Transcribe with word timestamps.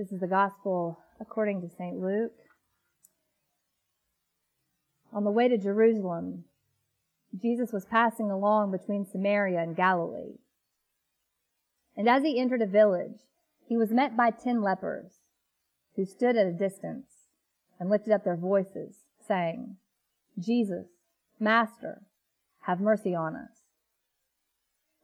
This 0.00 0.12
is 0.12 0.20
the 0.20 0.26
gospel 0.26 0.98
according 1.20 1.60
to 1.60 1.68
St. 1.68 2.00
Luke. 2.00 2.32
On 5.12 5.24
the 5.24 5.30
way 5.30 5.46
to 5.46 5.58
Jerusalem, 5.58 6.44
Jesus 7.38 7.70
was 7.70 7.84
passing 7.84 8.30
along 8.30 8.70
between 8.70 9.04
Samaria 9.04 9.58
and 9.58 9.76
Galilee. 9.76 10.38
And 11.98 12.08
as 12.08 12.22
he 12.22 12.40
entered 12.40 12.62
a 12.62 12.66
village, 12.66 13.18
he 13.68 13.76
was 13.76 13.90
met 13.90 14.16
by 14.16 14.30
ten 14.30 14.62
lepers 14.62 15.18
who 15.96 16.06
stood 16.06 16.34
at 16.34 16.46
a 16.46 16.52
distance 16.52 17.26
and 17.78 17.90
lifted 17.90 18.14
up 18.14 18.24
their 18.24 18.38
voices, 18.38 19.00
saying, 19.28 19.76
Jesus, 20.38 20.86
Master, 21.38 22.00
have 22.62 22.80
mercy 22.80 23.14
on 23.14 23.36
us. 23.36 23.64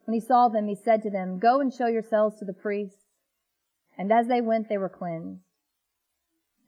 When 0.06 0.14
he 0.14 0.26
saw 0.26 0.48
them, 0.48 0.68
he 0.68 0.74
said 0.74 1.02
to 1.02 1.10
them, 1.10 1.38
Go 1.38 1.60
and 1.60 1.70
show 1.70 1.86
yourselves 1.86 2.38
to 2.38 2.46
the 2.46 2.54
priests. 2.54 3.05
And 3.98 4.12
as 4.12 4.28
they 4.28 4.40
went, 4.40 4.68
they 4.68 4.78
were 4.78 4.88
cleansed. 4.88 5.40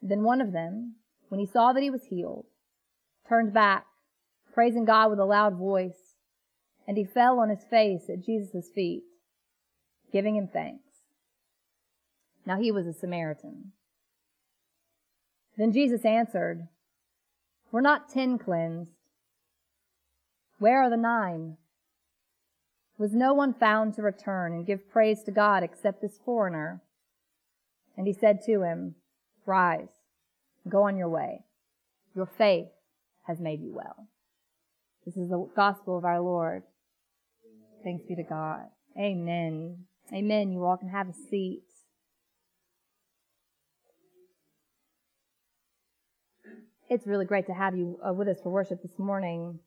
Then 0.00 0.22
one 0.22 0.40
of 0.40 0.52
them, 0.52 0.94
when 1.28 1.40
he 1.40 1.46
saw 1.46 1.72
that 1.72 1.82
he 1.82 1.90
was 1.90 2.04
healed, 2.04 2.46
turned 3.28 3.52
back, 3.52 3.86
praising 4.54 4.84
God 4.84 5.10
with 5.10 5.18
a 5.18 5.24
loud 5.24 5.56
voice, 5.56 6.14
and 6.86 6.96
he 6.96 7.04
fell 7.04 7.38
on 7.38 7.50
his 7.50 7.64
face 7.68 8.08
at 8.08 8.24
Jesus' 8.24 8.70
feet, 8.74 9.02
giving 10.10 10.36
him 10.36 10.48
thanks. 10.50 10.84
Now 12.46 12.58
he 12.58 12.72
was 12.72 12.86
a 12.86 12.94
Samaritan. 12.94 13.72
Then 15.58 15.72
Jesus 15.72 16.04
answered, 16.04 16.68
Were 17.70 17.82
not 17.82 18.08
ten 18.08 18.38
cleansed? 18.38 18.92
Where 20.58 20.82
are 20.82 20.90
the 20.90 20.96
nine? 20.96 21.56
Was 22.96 23.12
no 23.14 23.34
one 23.34 23.52
found 23.52 23.94
to 23.94 24.02
return 24.02 24.52
and 24.52 24.66
give 24.66 24.90
praise 24.90 25.22
to 25.24 25.30
God 25.30 25.62
except 25.62 26.00
this 26.00 26.18
foreigner? 26.24 26.80
And 27.98 28.06
he 28.06 28.12
said 28.12 28.38
to 28.46 28.62
him, 28.62 28.94
Rise, 29.44 29.88
go 30.68 30.84
on 30.84 30.96
your 30.96 31.08
way. 31.08 31.40
Your 32.14 32.26
faith 32.26 32.68
has 33.26 33.40
made 33.40 33.60
you 33.60 33.74
well. 33.74 34.06
This 35.04 35.16
is 35.16 35.28
the 35.28 35.50
gospel 35.56 35.98
of 35.98 36.04
our 36.04 36.20
Lord. 36.20 36.62
Thanks 37.82 38.04
be 38.06 38.14
to 38.14 38.22
God. 38.22 38.66
Amen. 38.96 39.78
Amen. 40.14 40.52
You 40.52 40.64
all 40.64 40.76
can 40.76 40.90
have 40.90 41.08
a 41.08 41.12
seat. 41.12 41.64
It's 46.88 47.06
really 47.06 47.26
great 47.26 47.46
to 47.46 47.52
have 47.52 47.76
you 47.76 47.98
uh, 48.08 48.12
with 48.12 48.28
us 48.28 48.36
for 48.40 48.50
worship 48.50 48.80
this 48.80 48.96
morning. 48.96 49.58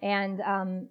And 0.00 0.40
um, 0.42 0.88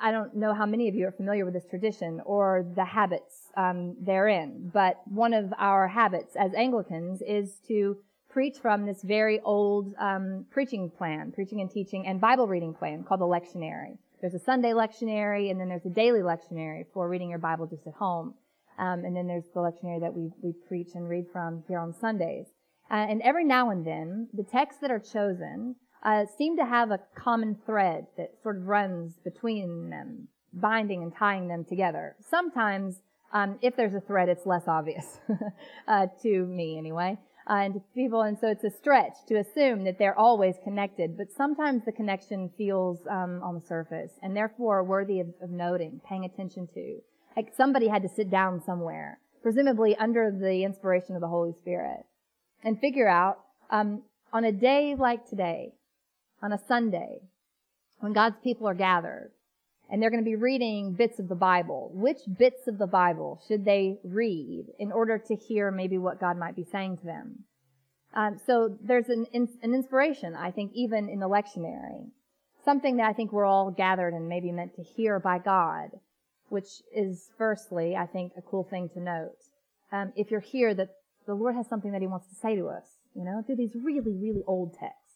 I 0.00 0.10
don't 0.10 0.34
know 0.34 0.54
how 0.54 0.66
many 0.66 0.88
of 0.88 0.94
you 0.94 1.06
are 1.06 1.12
familiar 1.12 1.44
with 1.44 1.54
this 1.54 1.66
tradition 1.66 2.20
or 2.24 2.64
the 2.74 2.84
habits 2.84 3.50
um, 3.56 3.96
therein, 4.00 4.70
but 4.72 5.00
one 5.06 5.34
of 5.34 5.52
our 5.58 5.88
habits 5.88 6.36
as 6.36 6.52
Anglicans 6.54 7.22
is 7.22 7.58
to 7.68 7.96
preach 8.28 8.58
from 8.58 8.86
this 8.86 9.02
very 9.02 9.40
old 9.40 9.94
um, 9.98 10.46
preaching 10.50 10.90
plan, 10.90 11.32
preaching 11.32 11.60
and 11.60 11.70
teaching 11.70 12.06
and 12.06 12.20
Bible 12.20 12.46
reading 12.46 12.74
plan 12.74 13.02
called 13.02 13.20
the 13.20 13.24
lectionary. 13.24 13.98
There's 14.20 14.34
a 14.34 14.38
Sunday 14.38 14.72
lectionary, 14.72 15.50
and 15.50 15.60
then 15.60 15.68
there's 15.68 15.86
a 15.86 15.90
daily 15.90 16.20
lectionary 16.20 16.84
for 16.92 17.08
reading 17.08 17.30
your 17.30 17.38
Bible 17.38 17.66
just 17.66 17.86
at 17.86 17.94
home, 17.94 18.34
um, 18.78 19.04
and 19.04 19.16
then 19.16 19.26
there's 19.26 19.48
the 19.54 19.60
lectionary 19.60 20.00
that 20.00 20.14
we 20.14 20.30
we 20.42 20.52
preach 20.66 20.94
and 20.94 21.08
read 21.08 21.26
from 21.32 21.62
here 21.68 21.78
on 21.78 21.94
Sundays. 21.94 22.46
Uh, 22.90 22.94
and 22.94 23.22
every 23.22 23.44
now 23.44 23.70
and 23.70 23.86
then, 23.86 24.28
the 24.32 24.42
texts 24.42 24.80
that 24.80 24.90
are 24.90 24.98
chosen 24.98 25.76
uh, 26.02 26.24
seem 26.36 26.56
to 26.56 26.64
have 26.64 26.90
a 26.90 27.00
common 27.14 27.56
thread 27.66 28.06
that 28.16 28.34
sort 28.42 28.56
of 28.56 28.66
runs 28.66 29.14
between 29.24 29.90
them, 29.90 30.28
binding 30.52 31.02
and 31.02 31.14
tying 31.14 31.48
them 31.48 31.64
together. 31.64 32.16
Sometimes, 32.28 32.96
um, 33.32 33.58
if 33.62 33.76
there's 33.76 33.94
a 33.94 34.00
thread, 34.00 34.28
it's 34.28 34.46
less 34.46 34.68
obvious 34.68 35.18
uh, 35.88 36.06
to 36.22 36.46
me 36.46 36.78
anyway, 36.78 37.18
uh, 37.48 37.54
and 37.54 37.74
to 37.74 37.80
people. 37.94 38.22
And 38.22 38.38
so 38.38 38.48
it's 38.48 38.64
a 38.64 38.70
stretch 38.70 39.14
to 39.28 39.38
assume 39.38 39.84
that 39.84 39.98
they're 39.98 40.18
always 40.18 40.54
connected. 40.62 41.16
But 41.16 41.32
sometimes 41.36 41.84
the 41.84 41.92
connection 41.92 42.50
feels 42.56 42.98
um, 43.10 43.42
on 43.42 43.54
the 43.54 43.66
surface, 43.66 44.12
and 44.22 44.36
therefore 44.36 44.84
worthy 44.84 45.20
of, 45.20 45.28
of 45.42 45.50
noting, 45.50 46.00
paying 46.08 46.24
attention 46.24 46.68
to. 46.74 47.00
Like 47.36 47.52
somebody 47.56 47.88
had 47.88 48.02
to 48.02 48.08
sit 48.08 48.30
down 48.30 48.62
somewhere, 48.64 49.18
presumably 49.42 49.96
under 49.96 50.30
the 50.30 50.64
inspiration 50.64 51.14
of 51.14 51.20
the 51.20 51.28
Holy 51.28 51.52
Spirit, 51.52 52.04
and 52.64 52.80
figure 52.80 53.08
out 53.08 53.40
um, 53.70 54.02
on 54.32 54.44
a 54.44 54.52
day 54.52 54.94
like 54.98 55.28
today, 55.28 55.72
on 56.42 56.52
a 56.52 56.58
Sunday 56.68 57.20
when 58.00 58.12
God's 58.12 58.36
people 58.42 58.68
are 58.68 58.74
gathered 58.74 59.32
and 59.90 60.02
they're 60.02 60.10
going 60.10 60.22
to 60.22 60.30
be 60.30 60.36
reading 60.36 60.92
bits 60.92 61.18
of 61.18 61.28
the 61.28 61.34
Bible. 61.34 61.90
Which 61.94 62.18
bits 62.38 62.66
of 62.66 62.78
the 62.78 62.86
Bible 62.86 63.40
should 63.48 63.64
they 63.64 63.98
read 64.04 64.66
in 64.78 64.92
order 64.92 65.18
to 65.18 65.34
hear 65.34 65.70
maybe 65.70 65.98
what 65.98 66.20
God 66.20 66.36
might 66.36 66.56
be 66.56 66.64
saying 66.64 66.98
to 66.98 67.04
them? 67.06 67.44
Um, 68.14 68.38
so 68.46 68.76
there's 68.82 69.08
an, 69.08 69.26
an 69.32 69.74
inspiration, 69.74 70.34
I 70.34 70.50
think, 70.50 70.72
even 70.74 71.08
in 71.08 71.20
the 71.20 71.28
lectionary. 71.28 72.10
Something 72.64 72.96
that 72.96 73.08
I 73.08 73.12
think 73.12 73.32
we're 73.32 73.44
all 73.44 73.70
gathered 73.70 74.14
and 74.14 74.28
maybe 74.28 74.52
meant 74.52 74.74
to 74.76 74.82
hear 74.82 75.18
by 75.18 75.38
God, 75.38 75.90
which 76.48 76.82
is 76.94 77.30
firstly, 77.38 77.96
I 77.96 78.06
think, 78.06 78.32
a 78.36 78.42
cool 78.42 78.64
thing 78.64 78.90
to 78.94 79.00
note. 79.00 79.36
Um, 79.90 80.12
if 80.16 80.30
you're 80.30 80.40
here, 80.40 80.74
that 80.74 80.88
the 81.26 81.34
Lord 81.34 81.54
has 81.54 81.66
something 81.68 81.92
that 81.92 82.00
He 82.00 82.06
wants 82.06 82.28
to 82.28 82.34
say 82.34 82.56
to 82.56 82.68
us, 82.68 82.84
you 83.14 83.24
know, 83.24 83.42
through 83.46 83.56
these 83.56 83.74
really, 83.74 84.00
really 84.00 84.42
old 84.46 84.74
texts 84.78 85.07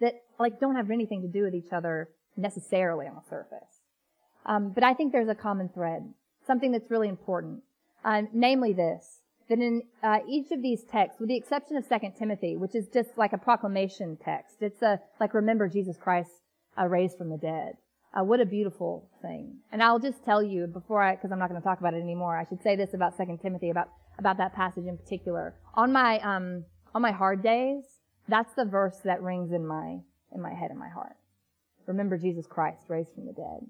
that 0.00 0.14
like 0.38 0.60
don't 0.60 0.76
have 0.76 0.90
anything 0.90 1.22
to 1.22 1.28
do 1.28 1.44
with 1.44 1.54
each 1.54 1.72
other 1.72 2.08
necessarily 2.36 3.06
on 3.06 3.14
the 3.14 3.28
surface. 3.28 3.80
Um, 4.46 4.72
but 4.74 4.84
I 4.84 4.94
think 4.94 5.12
there's 5.12 5.28
a 5.28 5.34
common 5.34 5.68
thread, 5.68 6.12
something 6.46 6.72
that's 6.72 6.90
really 6.90 7.08
important, 7.08 7.62
uh, 8.04 8.22
namely 8.32 8.72
this: 8.72 9.20
that 9.48 9.58
in 9.58 9.82
uh, 10.02 10.18
each 10.28 10.50
of 10.50 10.62
these 10.62 10.84
texts, 10.84 11.20
with 11.20 11.28
the 11.28 11.36
exception 11.36 11.76
of 11.76 11.84
Second 11.84 12.14
Timothy, 12.18 12.56
which 12.56 12.74
is 12.74 12.88
just 12.88 13.16
like 13.16 13.32
a 13.32 13.38
proclamation 13.38 14.18
text, 14.22 14.56
it's 14.60 14.82
a 14.82 15.00
like 15.20 15.34
remember 15.34 15.68
Jesus 15.68 15.96
Christ 15.96 16.30
uh, 16.78 16.86
raised 16.86 17.16
from 17.16 17.30
the 17.30 17.38
dead. 17.38 17.74
Uh, 18.12 18.22
what 18.22 18.40
a 18.40 18.46
beautiful 18.46 19.08
thing! 19.22 19.58
And 19.72 19.82
I'll 19.82 19.98
just 19.98 20.24
tell 20.24 20.42
you 20.42 20.66
before 20.66 21.02
I, 21.02 21.16
because 21.16 21.32
I'm 21.32 21.38
not 21.38 21.48
going 21.48 21.60
to 21.60 21.66
talk 21.66 21.80
about 21.80 21.94
it 21.94 22.02
anymore. 22.02 22.36
I 22.36 22.44
should 22.44 22.62
say 22.62 22.76
this 22.76 22.94
about 22.94 23.16
Second 23.16 23.38
Timothy 23.38 23.70
about 23.70 23.88
about 24.18 24.36
that 24.38 24.54
passage 24.54 24.86
in 24.86 24.96
particular. 24.96 25.54
On 25.74 25.92
my 25.92 26.18
um, 26.20 26.64
on 26.94 27.02
my 27.02 27.12
hard 27.12 27.42
days, 27.42 27.84
that's 28.28 28.54
the 28.54 28.64
verse 28.64 28.98
that 29.04 29.22
rings 29.22 29.52
in 29.52 29.66
my, 29.66 29.98
in 30.32 30.40
my 30.40 30.54
head 30.54 30.70
and 30.70 30.78
my 30.78 30.88
heart. 30.88 31.16
Remember 31.86 32.16
Jesus 32.16 32.46
Christ 32.46 32.84
raised 32.88 33.12
from 33.14 33.26
the 33.26 33.32
dead. 33.32 33.66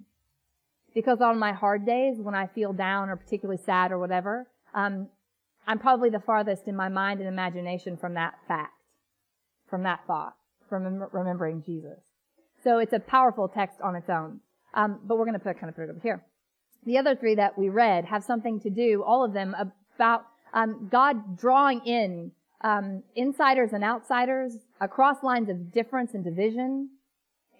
Because 0.94 1.20
on 1.20 1.38
my 1.38 1.52
hard 1.52 1.84
days, 1.84 2.18
when 2.20 2.34
I 2.34 2.46
feel 2.46 2.72
down 2.72 3.10
or 3.10 3.16
particularly 3.16 3.60
sad 3.64 3.90
or 3.90 3.98
whatever, 3.98 4.46
um, 4.74 5.08
I'm 5.66 5.78
probably 5.78 6.10
the 6.10 6.20
farthest 6.20 6.68
in 6.68 6.76
my 6.76 6.88
mind 6.88 7.20
and 7.20 7.28
imagination 7.28 7.96
from 7.96 8.14
that 8.14 8.34
fact, 8.46 8.74
from 9.68 9.82
that 9.82 10.00
thought, 10.06 10.34
from 10.68 11.02
remembering 11.12 11.62
Jesus. 11.62 11.98
So 12.62 12.78
it's 12.78 12.92
a 12.92 13.00
powerful 13.00 13.48
text 13.48 13.80
on 13.80 13.96
its 13.96 14.08
own. 14.08 14.40
Um, 14.74 15.00
but 15.04 15.16
we're 15.16 15.24
going 15.24 15.38
to 15.38 15.44
put 15.44 15.58
kind 15.58 15.68
of 15.68 15.76
put 15.76 15.84
it 15.84 15.90
over 15.90 16.00
here. 16.02 16.24
The 16.86 16.98
other 16.98 17.16
three 17.16 17.34
that 17.36 17.58
we 17.58 17.68
read 17.68 18.04
have 18.04 18.24
something 18.24 18.60
to 18.60 18.70
do, 18.70 19.02
all 19.02 19.24
of 19.24 19.32
them, 19.32 19.54
about 19.96 20.26
um, 20.52 20.88
God 20.90 21.38
drawing 21.38 21.80
in 21.86 22.32
um, 22.64 23.02
insiders 23.14 23.74
and 23.74 23.84
outsiders 23.84 24.56
across 24.80 25.22
lines 25.22 25.50
of 25.50 25.70
difference 25.70 26.14
and 26.14 26.24
division 26.24 26.88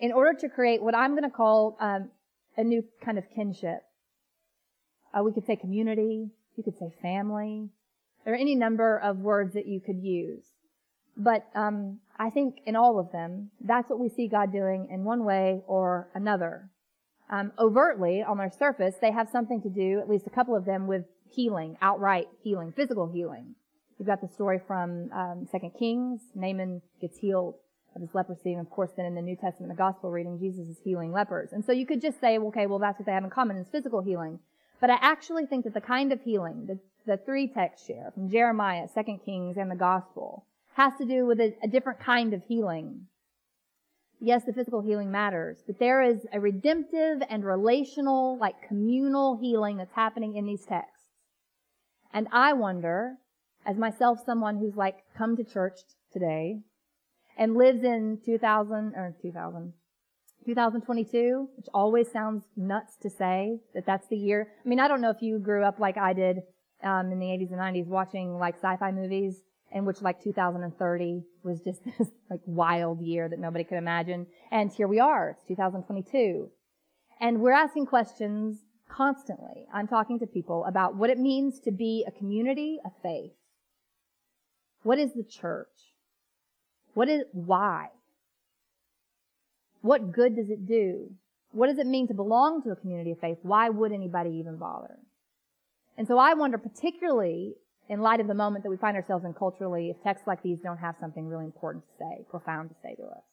in 0.00 0.10
order 0.10 0.32
to 0.41 0.48
create 0.48 0.82
what 0.82 0.97
I'm 0.97 1.10
going 1.10 1.31
to 1.31 1.37
call 1.37 1.76
um, 1.78 2.09
a 2.56 2.65
new 2.65 2.82
kind 3.04 3.19
of 3.19 3.25
kinship. 3.37 3.82
Uh, 5.12 5.22
we 5.22 5.32
could 5.32 5.47
say 5.47 5.56
community. 5.56 6.31
You 6.56 6.65
could 6.65 6.78
say 6.78 6.91
family. 7.03 7.69
There 8.25 8.32
are 8.32 8.38
any 8.38 8.54
number 8.54 8.98
of 8.98 9.19
words 9.19 9.53
that 9.54 9.66
you 9.66 9.78
could 9.78 10.03
use. 10.03 10.44
But 11.16 11.47
um, 11.54 12.00
I 12.19 12.31
think 12.31 12.60
in 12.65 12.75
all 12.75 12.98
of 12.98 13.12
them, 13.12 13.50
that's 13.60 13.91
what 13.91 14.00
we 14.00 14.09
see 14.09 14.26
God 14.26 14.53
doing 14.53 14.88
in 14.91 15.04
one 15.04 15.25
way 15.25 15.62
or 15.66 16.09
another. 16.15 16.71
Um, 17.31 17.53
overtly, 17.59 18.22
on 18.22 18.38
their 18.38 18.50
surface, 18.50 18.94
they 19.00 19.12
have 19.12 19.28
something 19.28 19.60
to 19.62 19.69
do, 19.69 20.00
at 20.00 20.09
least 20.09 20.26
a 20.26 20.31
couple 20.31 20.56
of 20.56 20.65
them, 20.65 20.86
with 20.86 21.04
healing, 21.31 21.76
outright 21.82 22.28
healing, 22.42 22.72
physical 22.75 23.10
healing. 23.12 23.54
We've 23.99 24.07
got 24.07 24.21
the 24.21 24.29
story 24.29 24.61
from 24.67 25.11
um, 25.13 25.47
Second 25.51 25.73
Kings. 25.79 26.23
Naaman 26.35 26.83
gets 27.01 27.19
healed 27.19 27.55
of 27.95 28.03
his 28.03 28.15
leprosy, 28.15 28.53
and 28.53 28.61
of 28.61 28.71
course, 28.71 28.91
then 28.97 29.07
in 29.07 29.15
the 29.15 29.23
New 29.23 29.37
Testament, 29.37 29.71
the 29.71 29.77
Gospel 29.77 30.11
reading, 30.11 30.39
Jesus 30.39 30.69
is 30.69 30.79
healing 30.83 31.13
lepers. 31.13 31.53
And 31.53 31.65
so 31.65 31.73
you 31.73 31.87
could 31.87 32.01
just 32.01 32.21
say, 32.21 32.39
okay, 32.39 32.67
well, 32.67 32.81
that's 32.81 32.99
what 32.99 33.07
they 33.07 33.13
have 33.13 33.25
in 33.25 33.31
common 33.31 33.57
is 33.57 33.69
physical 33.69 34.03
healing. 34.03 34.41
But 34.81 34.91
I 34.91 34.99
actually 35.01 35.47
think 35.47 35.65
that 35.65 35.75
the 35.75 35.81
kind 35.81 36.13
of 36.13 36.21
healing 36.23 36.67
that 36.67 36.79
the 37.07 37.17
three 37.25 37.47
texts 37.47 37.87
share 37.87 38.11
from 38.15 38.31
Jeremiah, 38.31 38.89
Second 38.93 39.21
Kings, 39.25 39.57
and 39.57 39.71
the 39.71 39.77
Gospel 39.77 40.47
has 40.75 40.93
to 40.99 41.05
do 41.05 41.25
with 41.25 41.41
a, 41.41 41.55
a 41.63 41.69
different 41.69 42.01
kind 42.01 42.35
of 42.35 42.43
healing. 42.49 43.07
Yes, 44.21 44.45
the 44.45 44.53
physical 44.53 44.81
healing 44.81 45.11
matters, 45.11 45.59
but 45.67 45.79
there 45.79 46.03
is 46.03 46.27
a 46.33 46.41
redemptive 46.41 47.23
and 47.29 47.45
relational, 47.45 48.39
like 48.39 48.67
communal 48.67 49.39
healing 49.41 49.77
that's 49.77 49.95
happening 49.95 50.37
in 50.37 50.47
these 50.47 50.65
texts. 50.65 51.09
And 52.13 52.27
I 52.33 52.53
wonder 52.55 53.19
as 53.66 53.77
myself 53.77 54.19
someone 54.25 54.59
who's 54.59 54.77
like 54.77 54.99
come 55.16 55.37
to 55.37 55.45
church 55.45 55.81
today 56.13 56.61
and 57.37 57.55
lives 57.57 57.83
in 57.83 58.19
2000 58.25 58.95
or 58.95 59.15
2000 59.21 59.72
2022 60.45 61.49
which 61.57 61.66
always 61.72 62.11
sounds 62.11 62.45
nuts 62.57 62.97
to 63.01 63.09
say 63.09 63.59
that 63.75 63.87
that's 63.87 64.07
the 64.09 64.16
year 64.16 64.49
i 64.65 64.69
mean 64.69 64.81
i 64.81 64.87
don't 64.87 65.01
know 65.01 65.11
if 65.11 65.22
you 65.22 65.39
grew 65.39 65.65
up 65.65 65.78
like 65.78 65.97
i 65.97 66.13
did 66.13 66.43
um, 66.83 67.11
in 67.11 67.19
the 67.19 67.27
80s 67.27 67.51
and 67.51 67.61
90s 67.61 67.87
watching 67.87 68.39
like 68.39 68.57
sci-fi 68.57 68.93
movies 68.93 69.43
in 69.75 69.84
which 69.84 70.01
like 70.01 70.22
2030 70.22 71.25
was 71.43 71.60
just 71.60 71.84
this 71.99 72.09
like 72.31 72.41
wild 72.47 73.01
year 73.01 73.28
that 73.28 73.39
nobody 73.39 73.65
could 73.65 73.77
imagine. 73.77 74.27
And 74.51 74.72
here 74.72 74.89
we 74.89 75.01
are. 75.01 75.31
It's 75.31 75.49
2022. 75.49 76.49
And 77.21 77.41
we're 77.41 77.53
asking 77.53 77.87
questions 77.87 78.59
constantly. 78.89 79.67
I'm 79.72 79.89
talking 79.89 80.21
to 80.21 80.27
people 80.27 80.65
about 80.67 80.97
what 80.97 81.10
it 81.10 81.19
means 81.19 81.59
to 81.60 81.72
be 81.72 82.05
a 82.07 82.13
community 82.13 82.78
of 82.84 82.93
faith. 83.03 83.33
What 84.84 85.01
is 85.01 85.13
the 85.15 85.25
church? 85.25 85.66
What 86.95 87.09
is, 87.09 87.25
why? 87.33 87.89
What 89.83 90.13
good 90.13 90.36
does 90.36 90.48
it 90.48 90.66
do? 90.66 91.10
What 91.51 91.66
does 91.66 91.78
it 91.78 91.86
mean 91.86 92.07
to 92.09 92.15
belong 92.15 92.63
to 92.63 92.71
a 92.71 92.77
community 92.77 93.10
of 93.10 93.19
faith? 93.19 93.39
Why 93.42 93.69
would 93.69 93.92
anybody 93.92 94.31
even 94.39 94.57
bother? 94.57 94.98
And 95.98 96.07
so 96.07 96.19
I 96.19 96.34
wonder 96.34 96.59
particularly 96.59 97.54
in 97.89 98.01
light 98.01 98.21
of 98.21 98.28
the 98.28 98.34
moment 98.34 98.65
that 98.65 98.71
we 98.71 98.77
find 98.77 98.97
ourselves 98.97 99.25
in 99.25 99.34
culturally, 99.34 99.91
if 99.91 100.03
texts 100.03 100.27
like 100.27 100.42
these 100.42 100.59
don't 100.63 100.78
have 100.78 100.95
something 101.01 101.27
really 101.27 101.45
important 101.45 101.84
to 101.84 101.91
say, 101.98 102.25
profound 102.31 102.71
to 102.71 102.77
say 102.83 102.95
to 102.95 103.03
us 103.03 103.25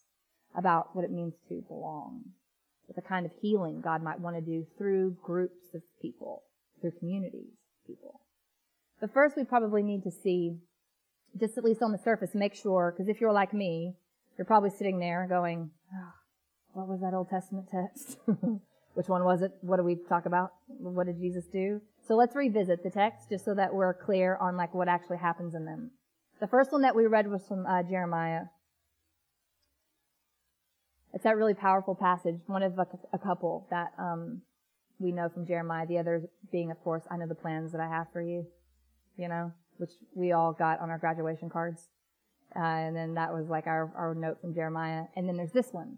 about 0.57 0.95
what 0.95 1.05
it 1.05 1.11
means 1.11 1.33
to 1.47 1.61
belong, 1.67 2.23
the 2.95 3.01
kind 3.01 3.25
of 3.25 3.31
healing 3.41 3.81
God 3.81 4.03
might 4.03 4.19
want 4.19 4.35
to 4.35 4.41
do 4.41 4.65
through 4.77 5.15
groups 5.23 5.73
of 5.73 5.81
people, 6.01 6.43
through 6.81 6.91
communities 6.99 7.53
of 7.53 7.87
people. 7.87 8.21
But 8.99 9.13
first 9.13 9.35
we 9.37 9.43
probably 9.43 9.81
need 9.81 10.03
to 10.03 10.11
see, 10.11 10.57
just 11.39 11.57
at 11.57 11.63
least 11.63 11.81
on 11.81 11.91
the 11.91 11.97
surface, 11.97 12.31
make 12.33 12.55
sure, 12.55 12.93
because 12.95 13.09
if 13.09 13.21
you're 13.21 13.31
like 13.31 13.53
me, 13.53 13.95
you're 14.37 14.45
probably 14.45 14.69
sitting 14.69 14.99
there 14.99 15.27
going, 15.29 15.71
oh, 15.93 16.13
what 16.73 16.87
was 16.87 17.01
that 17.01 17.13
Old 17.13 17.29
Testament 17.29 17.67
text? 17.71 18.17
Which 18.93 19.07
one 19.07 19.23
was 19.23 19.41
it? 19.41 19.51
What 19.61 19.77
do 19.77 19.83
we 19.83 19.95
talk 20.09 20.25
about? 20.25 20.51
What 20.67 21.05
did 21.05 21.17
Jesus 21.17 21.45
do? 21.45 21.81
So 22.07 22.15
let's 22.15 22.35
revisit 22.35 22.83
the 22.83 22.89
text 22.89 23.29
just 23.29 23.45
so 23.45 23.53
that 23.55 23.73
we're 23.73 23.93
clear 23.93 24.37
on 24.37 24.57
like 24.57 24.73
what 24.73 24.89
actually 24.89 25.17
happens 25.17 25.55
in 25.55 25.65
them. 25.65 25.91
The 26.41 26.47
first 26.47 26.71
one 26.71 26.81
that 26.81 26.95
we 26.95 27.05
read 27.05 27.29
was 27.29 27.45
from 27.47 27.65
uh, 27.65 27.83
Jeremiah. 27.83 28.45
It's 31.13 31.23
that 31.23 31.37
really 31.37 31.53
powerful 31.53 31.95
passage, 31.95 32.39
one 32.47 32.63
of 32.63 32.77
a, 32.79 32.87
a 33.13 33.19
couple 33.19 33.67
that 33.69 33.91
um, 33.97 34.41
we 34.99 35.11
know 35.11 35.29
from 35.29 35.45
Jeremiah. 35.45 35.85
The 35.85 35.99
other 35.99 36.23
being, 36.51 36.71
of 36.71 36.81
course, 36.83 37.03
I 37.11 37.17
know 37.17 37.27
the 37.27 37.35
plans 37.35 37.71
that 37.73 37.81
I 37.81 37.87
have 37.87 38.07
for 38.11 38.21
you, 38.21 38.45
you 39.17 39.27
know, 39.27 39.51
which 39.81 39.91
we 40.15 40.31
all 40.31 40.53
got 40.53 40.79
on 40.79 40.89
our 40.89 40.97
graduation 40.97 41.49
cards. 41.49 41.89
Uh, 42.55 42.59
and 42.59 42.95
then 42.95 43.15
that 43.15 43.33
was 43.33 43.49
like 43.49 43.67
our, 43.67 43.91
our 43.97 44.13
note 44.13 44.39
from 44.39 44.53
Jeremiah. 44.53 45.03
And 45.15 45.27
then 45.27 45.35
there's 45.35 45.51
this 45.51 45.69
one. 45.71 45.97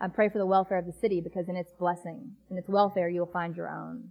I 0.00 0.08
pray 0.08 0.30
for 0.30 0.38
the 0.38 0.46
welfare 0.46 0.78
of 0.78 0.86
the 0.86 0.92
city 0.92 1.20
because 1.20 1.48
in 1.48 1.56
its 1.56 1.72
blessing, 1.78 2.32
in 2.50 2.56
its 2.56 2.68
welfare, 2.68 3.08
you'll 3.08 3.26
find 3.26 3.54
your 3.54 3.68
own. 3.68 4.08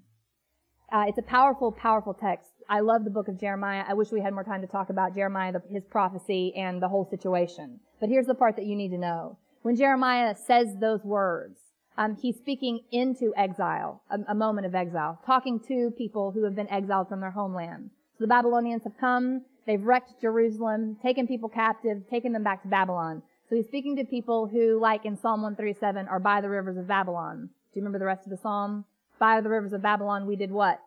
Uh, 0.92 1.06
it's 1.08 1.18
a 1.18 1.24
powerful, 1.24 1.72
powerful 1.72 2.14
text. 2.14 2.52
I 2.70 2.82
love 2.82 3.04
the 3.04 3.10
book 3.10 3.28
of 3.28 3.40
Jeremiah. 3.40 3.84
I 3.88 3.96
wish 3.96 4.12
we 4.12 4.22
had 4.22 4.34
more 4.34 4.44
time 4.44 4.62
to 4.62 4.68
talk 4.68 4.90
about 4.90 5.16
Jeremiah, 5.16 5.54
the, 5.54 5.62
his 5.72 5.84
prophecy, 5.86 6.54
and 6.56 6.82
the 6.82 6.90
whole 6.90 7.08
situation. 7.10 7.80
But 8.00 8.10
here's 8.10 8.28
the 8.28 8.36
part 8.36 8.56
that 8.56 8.66
you 8.66 8.76
need 8.76 8.90
to 8.90 8.98
know. 8.98 9.38
When 9.62 9.76
Jeremiah 9.76 10.36
says 10.36 10.68
those 10.80 11.04
words, 11.04 11.60
um, 11.98 12.16
he's 12.16 12.38
speaking 12.38 12.82
into 12.92 13.34
exile, 13.36 14.04
a, 14.10 14.32
a 14.32 14.36
moment 14.36 14.68
of 14.68 14.76
exile, 14.76 15.20
talking 15.26 15.60
to 15.68 15.92
people 15.98 16.32
who 16.32 16.46
have 16.46 16.56
been 16.56 16.70
exiled 16.70 17.10
from 17.10 17.22
their 17.22 17.32
homeland. 17.32 17.90
So 18.20 18.26
the 18.26 18.28
Babylonians 18.28 18.84
have 18.84 18.98
come, 19.00 19.46
they've 19.66 19.82
wrecked 19.82 20.22
Jerusalem, 20.22 20.98
taken 21.02 21.26
people 21.26 21.50
captive, 21.50 22.04
taken 22.10 22.34
them 22.34 22.44
back 22.44 22.62
to 22.64 22.68
Babylon. 22.68 23.24
So 23.50 23.56
he's 23.56 23.66
speaking 23.66 23.96
to 23.96 24.04
people 24.04 24.46
who, 24.46 24.80
like 24.80 25.06
in 25.06 25.18
Psalm 25.18 25.42
137, 25.42 26.08
are 26.08 26.20
by 26.20 26.42
the 26.42 26.50
rivers 26.50 26.78
of 26.78 26.88
Babylon. 26.88 27.50
Do 27.74 27.80
you 27.80 27.82
remember 27.82 27.98
the 27.98 28.06
rest 28.06 28.26
of 28.26 28.30
the 28.30 28.38
psalm? 28.38 28.86
by 29.20 29.42
the 29.42 29.50
rivers 29.50 29.74
of 29.74 29.82
Babylon, 29.82 30.26
we 30.26 30.36
did 30.36 30.50
what? 30.50 30.80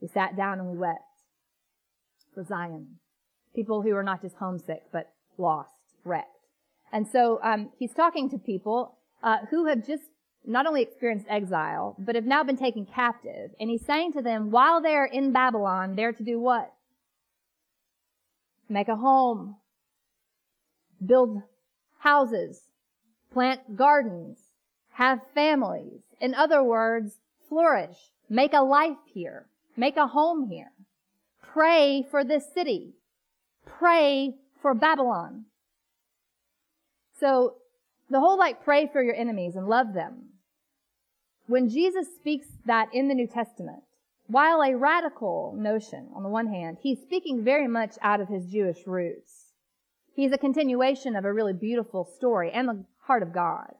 We 0.00 0.08
sat 0.08 0.36
down 0.36 0.58
and 0.58 0.68
we 0.68 0.76
wept 0.76 0.98
for 2.34 2.44
Zion. 2.44 2.98
People 3.54 3.82
who 3.82 3.94
are 3.94 4.02
not 4.02 4.20
just 4.20 4.36
homesick, 4.36 4.82
but 4.92 5.12
lost, 5.38 5.70
wrecked. 6.04 6.28
And 6.92 7.06
so 7.06 7.38
um, 7.42 7.70
he's 7.78 7.94
talking 7.94 8.28
to 8.30 8.38
people 8.38 8.98
uh, 9.22 9.38
who 9.50 9.66
have 9.66 9.86
just 9.86 10.02
not 10.44 10.66
only 10.66 10.82
experienced 10.82 11.26
exile, 11.28 11.96
but 11.98 12.14
have 12.14 12.24
now 12.24 12.42
been 12.42 12.56
taken 12.56 12.86
captive. 12.86 13.50
And 13.60 13.70
he's 13.70 13.84
saying 13.84 14.12
to 14.14 14.22
them, 14.22 14.50
while 14.50 14.80
they're 14.80 15.04
in 15.04 15.32
Babylon, 15.32 15.94
they're 15.94 16.12
to 16.12 16.24
do 16.24 16.40
what? 16.40 16.72
Make 18.68 18.88
a 18.88 18.96
home, 18.96 19.56
build 21.04 21.42
houses, 21.98 22.62
plant 23.32 23.76
gardens, 23.76 24.38
have 24.92 25.20
families, 25.34 26.00
in 26.20 26.34
other 26.34 26.62
words, 26.62 27.18
flourish. 27.48 27.96
Make 28.28 28.52
a 28.52 28.62
life 28.62 28.96
here. 29.12 29.46
Make 29.76 29.96
a 29.96 30.06
home 30.06 30.48
here. 30.48 30.72
Pray 31.42 32.06
for 32.10 32.24
this 32.24 32.44
city. 32.54 32.94
Pray 33.66 34.34
for 34.60 34.74
Babylon. 34.74 35.44
So 37.18 37.56
the 38.08 38.20
whole 38.20 38.38
like 38.38 38.64
pray 38.64 38.88
for 38.92 39.02
your 39.02 39.14
enemies 39.14 39.56
and 39.56 39.66
love 39.68 39.94
them. 39.94 40.31
When 41.46 41.68
Jesus 41.68 42.06
speaks 42.14 42.46
that 42.66 42.88
in 42.94 43.08
the 43.08 43.14
New 43.14 43.26
Testament, 43.26 43.82
while 44.28 44.62
a 44.62 44.76
radical 44.76 45.54
notion 45.56 46.08
on 46.14 46.22
the 46.22 46.28
one 46.28 46.46
hand, 46.46 46.78
he's 46.80 47.02
speaking 47.02 47.42
very 47.42 47.66
much 47.66 47.96
out 48.00 48.20
of 48.20 48.28
his 48.28 48.46
Jewish 48.46 48.86
roots. 48.86 49.52
He's 50.14 50.32
a 50.32 50.38
continuation 50.38 51.16
of 51.16 51.24
a 51.24 51.32
really 51.32 51.52
beautiful 51.52 52.04
story 52.04 52.52
and 52.52 52.68
the 52.68 52.84
heart 53.00 53.24
of 53.24 53.32
God. 53.32 53.74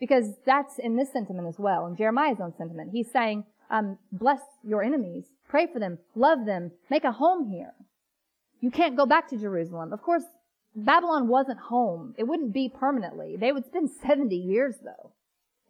Because 0.00 0.34
that's 0.44 0.78
in 0.78 0.96
this 0.96 1.12
sentiment 1.12 1.46
as 1.46 1.58
well, 1.58 1.86
in 1.86 1.96
Jeremiah's 1.96 2.40
own 2.40 2.54
sentiment. 2.56 2.90
He's 2.90 3.10
saying, 3.10 3.44
um, 3.70 3.98
bless 4.10 4.40
your 4.64 4.82
enemies, 4.82 5.26
pray 5.48 5.68
for 5.72 5.78
them, 5.78 5.98
love 6.16 6.46
them, 6.46 6.72
make 6.90 7.04
a 7.04 7.12
home 7.12 7.48
here. 7.48 7.74
You 8.60 8.72
can't 8.72 8.96
go 8.96 9.06
back 9.06 9.28
to 9.28 9.38
Jerusalem. 9.38 9.92
Of 9.92 10.02
course, 10.02 10.24
Babylon 10.74 11.28
wasn't 11.28 11.60
home. 11.60 12.14
It 12.18 12.24
wouldn't 12.24 12.52
be 12.52 12.68
permanently. 12.68 13.36
They 13.38 13.52
would 13.52 13.66
spend 13.66 13.90
70 14.02 14.34
years 14.34 14.76
though 14.82 15.12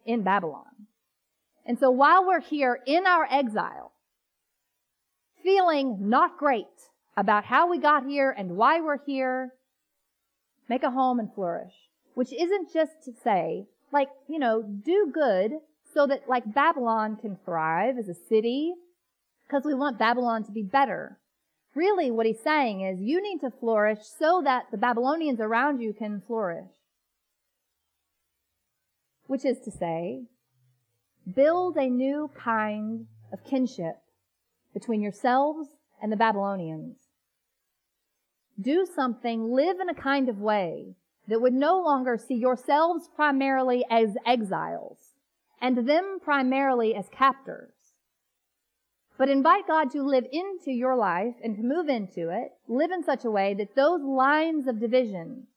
in 0.05 0.23
Babylon. 0.23 0.87
And 1.65 1.77
so 1.79 1.91
while 1.91 2.25
we're 2.25 2.41
here 2.41 2.79
in 2.85 3.05
our 3.05 3.27
exile, 3.29 3.91
feeling 5.43 6.09
not 6.09 6.37
great 6.37 6.65
about 7.15 7.45
how 7.45 7.69
we 7.69 7.77
got 7.77 8.05
here 8.05 8.31
and 8.31 8.57
why 8.57 8.81
we're 8.81 9.03
here, 9.05 9.53
make 10.69 10.83
a 10.83 10.91
home 10.91 11.19
and 11.19 11.33
flourish. 11.33 11.73
Which 12.13 12.33
isn't 12.33 12.73
just 12.73 12.91
to 13.05 13.13
say 13.23 13.67
like, 13.91 14.09
you 14.27 14.39
know, 14.39 14.63
do 14.63 15.11
good 15.13 15.51
so 15.93 16.07
that 16.07 16.27
like 16.27 16.53
Babylon 16.53 17.17
can 17.17 17.37
thrive 17.45 17.97
as 17.97 18.07
a 18.07 18.15
city 18.29 18.73
because 19.47 19.63
we 19.65 19.73
want 19.73 19.99
Babylon 19.99 20.43
to 20.45 20.51
be 20.51 20.63
better. 20.63 21.19
Really 21.75 22.11
what 22.11 22.25
he's 22.25 22.39
saying 22.43 22.81
is 22.81 22.99
you 22.99 23.21
need 23.21 23.39
to 23.39 23.51
flourish 23.51 23.99
so 24.19 24.41
that 24.43 24.65
the 24.71 24.77
Babylonians 24.77 25.39
around 25.39 25.81
you 25.81 25.93
can 25.93 26.21
flourish. 26.25 26.69
Which 29.31 29.45
is 29.45 29.61
to 29.61 29.71
say, 29.71 30.25
build 31.33 31.77
a 31.77 31.89
new 31.89 32.29
kind 32.35 33.07
of 33.31 33.45
kinship 33.45 33.95
between 34.73 35.01
yourselves 35.01 35.69
and 36.01 36.11
the 36.11 36.17
Babylonians. 36.17 36.97
Do 38.59 38.85
something, 38.85 39.53
live 39.53 39.79
in 39.79 39.87
a 39.87 39.93
kind 39.93 40.27
of 40.27 40.41
way 40.41 40.97
that 41.29 41.41
would 41.41 41.53
no 41.53 41.79
longer 41.79 42.17
see 42.17 42.35
yourselves 42.35 43.09
primarily 43.15 43.85
as 43.89 44.17
exiles 44.25 44.97
and 45.61 45.87
them 45.87 46.17
primarily 46.21 46.93
as 46.93 47.07
captors. 47.09 47.71
But 49.17 49.29
invite 49.29 49.65
God 49.65 49.91
to 49.91 50.03
live 50.03 50.25
into 50.29 50.71
your 50.71 50.97
life 50.97 51.35
and 51.41 51.55
to 51.55 51.63
move 51.63 51.87
into 51.87 52.31
it, 52.31 52.51
live 52.67 52.91
in 52.91 53.01
such 53.01 53.23
a 53.23 53.31
way 53.31 53.53
that 53.53 53.75
those 53.75 54.01
lines 54.01 54.67
of 54.67 54.81
division, 54.81 55.47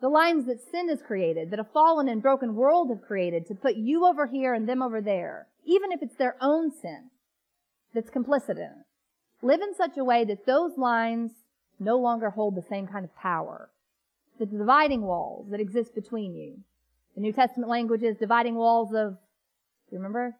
the 0.00 0.08
lines 0.08 0.46
that 0.46 0.60
sin 0.60 0.88
has 0.88 1.02
created, 1.02 1.50
that 1.50 1.58
a 1.58 1.64
fallen 1.64 2.08
and 2.08 2.22
broken 2.22 2.54
world 2.54 2.90
have 2.90 3.02
created 3.02 3.46
to 3.46 3.54
put 3.54 3.76
you 3.76 4.06
over 4.06 4.26
here 4.26 4.54
and 4.54 4.68
them 4.68 4.82
over 4.82 5.00
there, 5.00 5.48
even 5.64 5.92
if 5.92 6.02
it's 6.02 6.16
their 6.16 6.36
own 6.40 6.70
sin 6.70 7.10
that's 7.94 8.10
complicit 8.10 8.56
in 8.56 8.58
it, 8.58 8.86
live 9.42 9.60
in 9.60 9.74
such 9.74 9.96
a 9.96 10.04
way 10.04 10.24
that 10.24 10.46
those 10.46 10.78
lines 10.78 11.32
no 11.80 11.96
longer 11.96 12.30
hold 12.30 12.54
the 12.54 12.62
same 12.62 12.86
kind 12.86 13.04
of 13.04 13.16
power 13.16 13.70
the 14.38 14.46
dividing 14.46 15.02
walls 15.02 15.46
that 15.50 15.60
exist 15.60 15.94
between 15.94 16.34
you. 16.34 16.58
The 17.14 17.20
New 17.20 17.32
Testament 17.32 17.68
language 17.68 18.02
is 18.02 18.16
dividing 18.16 18.54
walls 18.54 18.94
of, 18.94 19.14
do 19.14 19.96
you 19.96 19.98
remember? 19.98 20.36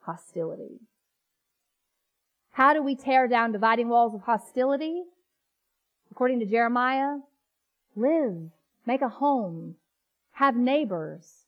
Hostility. 0.00 0.80
How 2.52 2.74
do 2.74 2.82
we 2.82 2.96
tear 2.96 3.28
down 3.28 3.52
dividing 3.52 3.88
walls 3.88 4.14
of 4.14 4.22
hostility? 4.22 5.04
According 6.10 6.40
to 6.40 6.46
Jeremiah, 6.46 7.18
live, 7.94 8.50
make 8.86 9.02
a 9.02 9.08
home, 9.08 9.76
have 10.32 10.56
neighbors, 10.56 11.44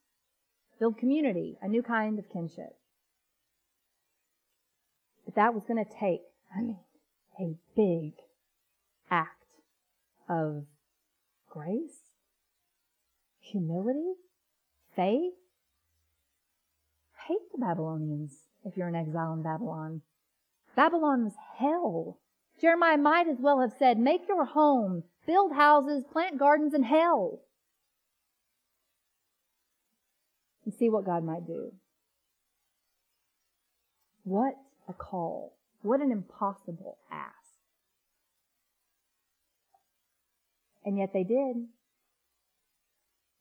build 0.79 0.99
community, 0.99 1.57
a 1.63 1.69
new 1.69 1.83
kind 1.83 2.19
of 2.19 2.31
kinship. 2.31 2.77
But 5.25 5.35
that 5.37 5.55
was 5.55 5.65
going 5.65 5.85
to 5.85 5.91
take, 5.91 6.23
I 6.55 6.61
mean, 6.61 6.79
a 7.41 7.55
big 7.77 8.13
act 9.11 9.45
of 10.29 10.65
grace, 11.49 12.01
humility, 13.41 14.15
faith. 14.95 15.35
Hate 17.29 17.53
the 17.53 17.59
Babylonians 17.59 18.33
if 18.65 18.77
you're 18.77 18.89
in 18.89 18.97
exile 18.97 19.33
in 19.33 19.43
Babylon. 19.43 20.03
Babylon 20.75 21.25
was 21.25 21.35
hell. 21.59 22.19
Jeremiah 22.61 22.97
might 22.97 23.29
as 23.29 23.39
well 23.41 23.61
have 23.61 23.73
said, 23.79 23.99
make 23.99 24.29
your 24.29 24.45
home, 24.45 25.05
build 25.27 25.53
houses, 25.53 26.05
plant 26.11 26.39
gardens 26.39 26.75
in 26.75 26.83
hell. 26.83 27.41
And 30.65 30.73
see 30.73 30.89
what 30.89 31.05
God 31.05 31.25
might 31.25 31.47
do. 31.47 31.73
What 34.25 34.55
a 34.89 34.93
call. 34.93 35.55
What 35.83 36.01
an 36.01 36.13
impossible 36.13 36.99
ask. 37.11 37.33
And 40.85 40.99
yet 40.99 41.13
they 41.13 41.25
did. 41.25 41.67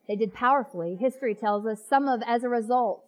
They 0.08 0.16
did 0.16 0.34
powerfully. 0.34 0.96
History 1.00 1.36
tells 1.36 1.66
us 1.66 1.80
some 1.88 2.08
of, 2.08 2.22
as 2.26 2.44
a 2.44 2.50
result, 2.50 3.06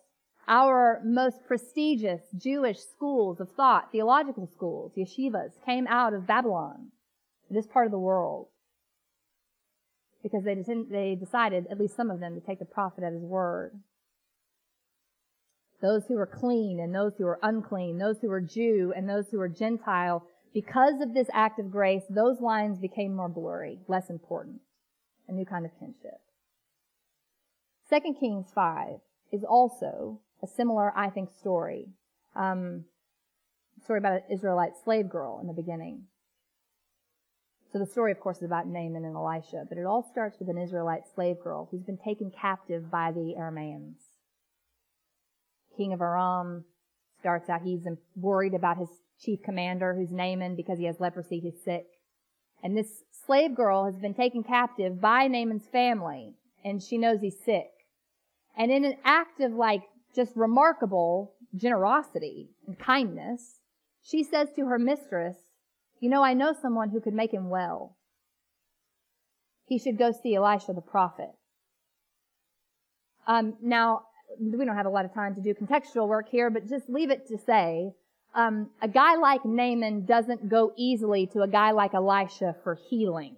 our 0.47 1.01
most 1.03 1.45
prestigious 1.47 2.21
Jewish 2.37 2.79
schools 2.79 3.39
of 3.39 3.51
thought, 3.51 3.91
theological 3.91 4.47
schools, 4.47 4.93
yeshivas, 4.97 5.51
came 5.65 5.87
out 5.87 6.13
of 6.13 6.27
Babylon, 6.27 6.91
this 7.49 7.67
part 7.67 7.85
of 7.85 7.91
the 7.91 7.99
world, 7.99 8.47
because 10.23 10.43
they, 10.45 10.55
they 10.89 11.15
decided, 11.15 11.67
at 11.69 11.77
least 11.79 11.95
some 11.95 12.09
of 12.09 12.19
them, 12.19 12.33
to 12.33 12.41
take 12.41 12.59
the 12.59 12.65
prophet 12.65 13.03
at 13.03 13.13
his 13.13 13.21
word. 13.21 13.77
Those 15.81 16.05
who 16.07 16.15
were 16.15 16.25
clean 16.25 16.79
and 16.79 16.95
those 16.95 17.13
who 17.17 17.25
were 17.25 17.39
unclean, 17.43 17.97
those 17.97 18.19
who 18.21 18.29
were 18.29 18.39
Jew 18.39 18.93
and 18.95 19.07
those 19.07 19.25
who 19.29 19.37
were 19.37 19.49
Gentile, 19.49 20.25
because 20.53 21.01
of 21.01 21.13
this 21.13 21.27
act 21.33 21.59
of 21.59 21.69
grace, 21.69 22.03
those 22.09 22.39
lines 22.39 22.79
became 22.79 23.13
more 23.13 23.27
blurry, 23.27 23.79
less 23.87 24.09
important. 24.09 24.61
A 25.27 25.33
new 25.33 25.45
kind 25.45 25.65
of 25.65 25.71
kinship. 25.77 26.21
2 27.89 28.15
Kings 28.19 28.47
5 28.55 28.99
is 29.31 29.43
also 29.43 30.21
a 30.41 30.47
similar, 30.47 30.97
I 30.97 31.09
think, 31.09 31.29
story. 31.37 31.89
Um, 32.35 32.85
story 33.83 33.99
about 33.99 34.13
an 34.13 34.21
Israelite 34.31 34.73
slave 34.83 35.09
girl 35.09 35.39
in 35.41 35.47
the 35.47 35.53
beginning. 35.53 36.03
So 37.73 37.79
the 37.79 37.87
story, 37.87 38.11
of 38.11 38.19
course, 38.19 38.37
is 38.37 38.43
about 38.43 38.67
Naaman 38.67 39.03
and 39.03 39.15
Elisha, 39.15 39.65
but 39.67 39.79
it 39.79 39.85
all 39.85 40.03
starts 40.03 40.37
with 40.37 40.47
an 40.47 40.59
Israelite 40.59 41.07
slave 41.15 41.37
girl 41.43 41.67
who's 41.71 41.81
been 41.81 41.97
taken 41.97 42.29
captive 42.29 42.91
by 42.91 43.11
the 43.11 43.33
Arameans. 43.35 43.95
King 45.75 45.91
of 45.91 45.99
Aram 45.99 46.65
starts 47.19 47.49
out, 47.49 47.63
he's 47.63 47.87
worried 48.15 48.53
about 48.53 48.77
his 48.77 48.89
chief 49.19 49.39
commander, 49.43 49.95
who's 49.95 50.11
Naaman, 50.11 50.55
because 50.55 50.77
he 50.77 50.85
has 50.85 50.99
leprosy, 50.99 51.39
he's 51.39 51.63
sick. 51.65 51.87
And 52.61 52.77
this 52.77 53.03
slave 53.25 53.55
girl 53.55 53.85
has 53.85 53.99
been 53.99 54.13
taken 54.13 54.43
captive 54.43 55.01
by 55.01 55.25
Naaman's 55.25 55.65
family, 55.65 56.35
and 56.63 56.79
she 56.79 56.99
knows 56.99 57.21
he's 57.21 57.43
sick. 57.43 57.71
And 58.55 58.71
in 58.71 58.85
an 58.85 58.97
act 59.03 59.39
of 59.39 59.53
like 59.53 59.81
just 60.15 60.33
remarkable 60.35 61.33
generosity 61.55 62.51
and 62.67 62.77
kindness, 62.77 63.61
she 64.03 64.23
says 64.23 64.49
to 64.55 64.67
her 64.67 64.77
mistress, 64.77 65.37
You 66.03 66.09
know, 66.09 66.21
I 66.21 66.33
know 66.33 66.51
someone 66.51 66.89
who 66.89 66.99
could 66.99 67.13
make 67.13 67.33
him 67.33 67.49
well. 67.49 67.95
He 69.63 69.79
should 69.79 69.97
go 69.97 70.11
see 70.11 70.35
Elisha 70.35 70.73
the 70.73 70.81
prophet. 70.81 71.29
Um, 73.25 73.53
now, 73.61 74.01
we 74.37 74.65
don't 74.65 74.75
have 74.75 74.85
a 74.85 74.89
lot 74.89 75.05
of 75.05 75.13
time 75.13 75.33
to 75.35 75.41
do 75.41 75.53
contextual 75.53 76.09
work 76.09 76.27
here, 76.29 76.49
but 76.49 76.67
just 76.67 76.89
leave 76.89 77.09
it 77.09 77.29
to 77.29 77.37
say, 77.37 77.93
um, 78.35 78.69
a 78.81 78.89
guy 78.89 79.15
like 79.15 79.45
Naaman 79.45 80.03
doesn't 80.03 80.49
go 80.49 80.73
easily 80.75 81.25
to 81.27 81.41
a 81.41 81.47
guy 81.47 81.71
like 81.71 81.93
Elisha 81.93 82.57
for 82.65 82.77
healing 82.89 83.37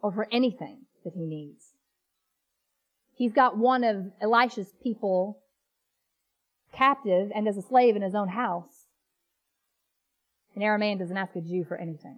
or 0.00 0.10
for 0.10 0.26
anything 0.32 0.86
that 1.04 1.12
he 1.12 1.26
needs. 1.26 1.74
He's 3.14 3.34
got 3.34 3.58
one 3.58 3.84
of 3.84 4.12
Elisha's 4.22 4.72
people 4.82 5.40
captive 6.72 7.30
and 7.34 7.46
as 7.46 7.58
a 7.58 7.62
slave 7.62 7.96
in 7.96 8.00
his 8.00 8.14
own 8.14 8.28
house. 8.28 8.75
An 10.56 10.62
Aramean 10.62 10.98
doesn't 10.98 11.16
ask 11.16 11.36
a 11.36 11.42
Jew 11.42 11.64
for 11.64 11.76
anything, 11.76 12.16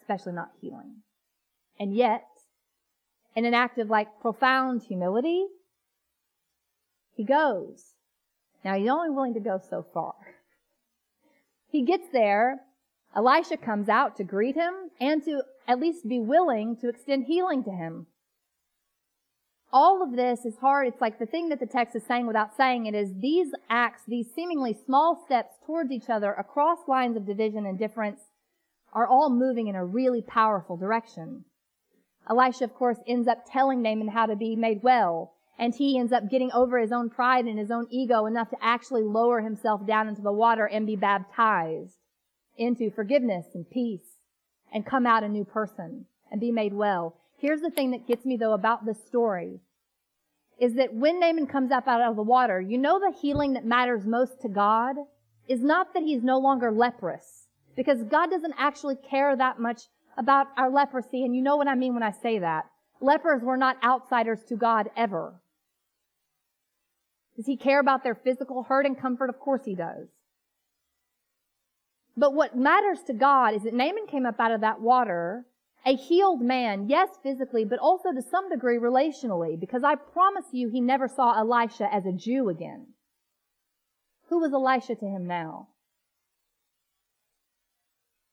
especially 0.00 0.34
not 0.34 0.50
healing. 0.60 0.96
And 1.80 1.94
yet, 1.94 2.26
in 3.34 3.46
an 3.46 3.54
act 3.54 3.78
of 3.78 3.88
like 3.88 4.20
profound 4.20 4.82
humility, 4.82 5.46
he 7.14 7.24
goes. 7.24 7.94
Now 8.62 8.76
he's 8.76 8.90
only 8.90 9.10
willing 9.10 9.34
to 9.34 9.40
go 9.40 9.58
so 9.58 9.86
far. 9.94 10.14
He 11.70 11.82
gets 11.82 12.08
there. 12.12 12.60
Elisha 13.16 13.56
comes 13.56 13.88
out 13.88 14.16
to 14.16 14.24
greet 14.24 14.54
him 14.54 14.74
and 15.00 15.24
to 15.24 15.42
at 15.66 15.80
least 15.80 16.06
be 16.06 16.20
willing 16.20 16.76
to 16.76 16.90
extend 16.90 17.24
healing 17.24 17.64
to 17.64 17.70
him 17.70 18.08
all 19.72 20.02
of 20.02 20.16
this 20.16 20.44
is 20.44 20.58
hard. 20.58 20.86
It's 20.86 21.00
like 21.00 21.18
the 21.18 21.26
thing 21.26 21.48
that 21.48 21.60
the 21.60 21.66
text 21.66 21.96
is 21.96 22.02
saying 22.04 22.26
without 22.26 22.56
saying 22.56 22.86
it 22.86 22.94
is 22.94 23.12
these 23.20 23.48
acts, 23.68 24.02
these 24.06 24.26
seemingly 24.34 24.76
small 24.86 25.22
steps 25.26 25.56
towards 25.66 25.90
each 25.90 26.08
other 26.08 26.32
across 26.32 26.88
lines 26.88 27.16
of 27.16 27.26
division 27.26 27.66
and 27.66 27.78
difference 27.78 28.20
are 28.92 29.06
all 29.06 29.28
moving 29.30 29.66
in 29.66 29.74
a 29.74 29.84
really 29.84 30.22
powerful 30.22 30.76
direction. 30.76 31.44
Elisha, 32.28 32.64
of 32.64 32.74
course, 32.74 32.98
ends 33.06 33.28
up 33.28 33.44
telling 33.50 33.82
Naaman 33.82 34.08
how 34.08 34.26
to 34.26 34.36
be 34.36 34.56
made 34.56 34.82
well, 34.82 35.34
and 35.58 35.74
he 35.74 35.98
ends 35.98 36.12
up 36.12 36.30
getting 36.30 36.50
over 36.52 36.78
his 36.78 36.92
own 36.92 37.10
pride 37.10 37.44
and 37.44 37.58
his 37.58 37.70
own 37.70 37.86
ego 37.90 38.26
enough 38.26 38.50
to 38.50 38.56
actually 38.60 39.02
lower 39.02 39.40
himself 39.40 39.86
down 39.86 40.08
into 40.08 40.22
the 40.22 40.32
water 40.32 40.66
and 40.66 40.86
be 40.86 40.96
baptized 40.96 41.98
into 42.56 42.90
forgiveness 42.90 43.46
and 43.54 43.68
peace 43.70 44.16
and 44.72 44.86
come 44.86 45.06
out 45.06 45.22
a 45.22 45.28
new 45.28 45.44
person 45.44 46.06
and 46.30 46.40
be 46.40 46.50
made 46.50 46.74
well. 46.74 47.16
Here's 47.38 47.60
the 47.60 47.70
thing 47.70 47.90
that 47.90 48.06
gets 48.06 48.24
me 48.24 48.36
though 48.36 48.54
about 48.54 48.86
this 48.86 49.04
story 49.06 49.60
is 50.58 50.74
that 50.74 50.94
when 50.94 51.20
Naaman 51.20 51.46
comes 51.46 51.70
up 51.70 51.86
out 51.86 52.00
of 52.00 52.16
the 52.16 52.22
water, 52.22 52.60
you 52.60 52.78
know 52.78 52.98
the 52.98 53.16
healing 53.16 53.52
that 53.52 53.64
matters 53.64 54.06
most 54.06 54.40
to 54.40 54.48
God 54.48 54.96
is 55.48 55.62
not 55.62 55.92
that 55.94 56.02
he's 56.02 56.22
no 56.22 56.38
longer 56.38 56.72
leprous 56.72 57.48
because 57.76 58.02
God 58.04 58.30
doesn't 58.30 58.54
actually 58.58 58.96
care 58.96 59.36
that 59.36 59.60
much 59.60 59.82
about 60.16 60.46
our 60.56 60.70
leprosy. 60.70 61.24
And 61.24 61.36
you 61.36 61.42
know 61.42 61.56
what 61.56 61.68
I 61.68 61.74
mean 61.74 61.92
when 61.92 62.02
I 62.02 62.10
say 62.10 62.38
that. 62.38 62.64
Lepers 63.00 63.42
were 63.42 63.58
not 63.58 63.76
outsiders 63.84 64.42
to 64.48 64.56
God 64.56 64.88
ever. 64.96 65.34
Does 67.36 67.44
he 67.44 67.58
care 67.58 67.80
about 67.80 68.02
their 68.02 68.14
physical 68.14 68.62
hurt 68.62 68.86
and 68.86 68.98
comfort? 68.98 69.28
Of 69.28 69.38
course 69.38 69.66
he 69.66 69.74
does. 69.74 70.08
But 72.16 72.32
what 72.32 72.56
matters 72.56 73.00
to 73.08 73.12
God 73.12 73.54
is 73.54 73.64
that 73.64 73.74
Naaman 73.74 74.06
came 74.06 74.24
up 74.24 74.40
out 74.40 74.52
of 74.52 74.62
that 74.62 74.80
water 74.80 75.44
a 75.86 75.94
healed 75.94 76.42
man, 76.42 76.88
yes, 76.88 77.10
physically, 77.22 77.64
but 77.64 77.78
also 77.78 78.12
to 78.12 78.20
some 78.20 78.50
degree 78.50 78.76
relationally, 78.76 79.58
because 79.58 79.84
I 79.84 79.94
promise 79.94 80.46
you 80.52 80.68
he 80.68 80.80
never 80.80 81.06
saw 81.06 81.38
Elisha 81.38 81.88
as 81.92 82.04
a 82.04 82.12
Jew 82.12 82.48
again. 82.48 82.88
Who 84.28 84.40
was 84.40 84.52
Elisha 84.52 84.96
to 84.96 85.06
him 85.06 85.28
now? 85.28 85.68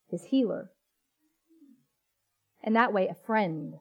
His 0.09 0.23
healer. 0.23 0.71
And 2.63 2.75
that 2.75 2.91
way, 2.91 3.07
a 3.07 3.15
friend. 3.27 3.75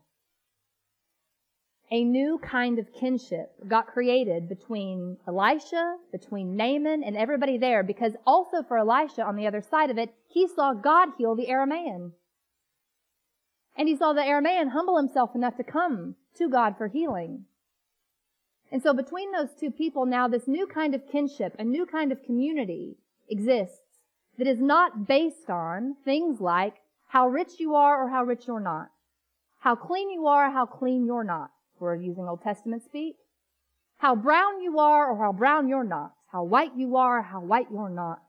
A 1.90 2.04
new 2.04 2.38
kind 2.42 2.78
of 2.78 2.92
kinship 2.92 3.52
got 3.66 3.86
created 3.86 4.50
between 4.50 5.16
Elisha, 5.26 5.96
between 6.10 6.56
Naaman, 6.56 7.02
and 7.02 7.16
everybody 7.16 7.56
there, 7.56 7.82
because 7.82 8.16
also 8.26 8.62
for 8.62 8.76
Elisha, 8.76 9.22
on 9.22 9.36
the 9.36 9.46
other 9.46 9.62
side 9.62 9.88
of 9.88 9.96
it, 9.96 10.12
he 10.28 10.46
saw 10.46 10.74
God 10.74 11.10
heal 11.16 11.34
the 11.34 11.46
Aramean. 11.46 12.12
And 13.76 13.88
he 13.88 13.96
saw 13.96 14.12
the 14.12 14.20
Aramean 14.20 14.70
humble 14.70 14.96
himself 14.96 15.34
enough 15.34 15.56
to 15.56 15.64
come 15.64 16.16
to 16.36 16.48
God 16.48 16.76
for 16.76 16.88
healing. 16.88 17.44
And 18.70 18.82
so 18.82 18.94
between 18.94 19.32
those 19.32 19.50
two 19.58 19.70
people, 19.70 20.06
now 20.06 20.28
this 20.28 20.48
new 20.48 20.66
kind 20.66 20.94
of 20.94 21.06
kinship, 21.06 21.54
a 21.58 21.64
new 21.64 21.84
kind 21.84 22.10
of 22.10 22.22
community 22.22 22.96
exists 23.28 23.80
that 24.38 24.46
is 24.46 24.60
not 24.60 25.06
based 25.06 25.50
on 25.50 25.96
things 26.04 26.40
like 26.40 26.76
how 27.08 27.28
rich 27.28 27.52
you 27.58 27.74
are 27.74 28.02
or 28.02 28.08
how 28.08 28.24
rich 28.24 28.46
you're 28.46 28.60
not. 28.60 28.88
How 29.60 29.74
clean 29.74 30.10
you 30.10 30.26
are 30.26 30.48
or 30.48 30.50
how 30.50 30.66
clean 30.66 31.04
you're 31.04 31.22
not. 31.22 31.50
We're 31.78 31.96
using 31.96 32.26
Old 32.26 32.42
Testament 32.42 32.82
speak. 32.82 33.16
How 33.98 34.16
brown 34.16 34.62
you 34.62 34.78
are 34.78 35.10
or 35.10 35.18
how 35.18 35.32
brown 35.32 35.68
you're 35.68 35.84
not. 35.84 36.14
How 36.26 36.42
white 36.42 36.72
you 36.76 36.96
are 36.96 37.18
or 37.18 37.22
how 37.22 37.40
white 37.40 37.66
you're 37.70 37.90
not. 37.90 38.22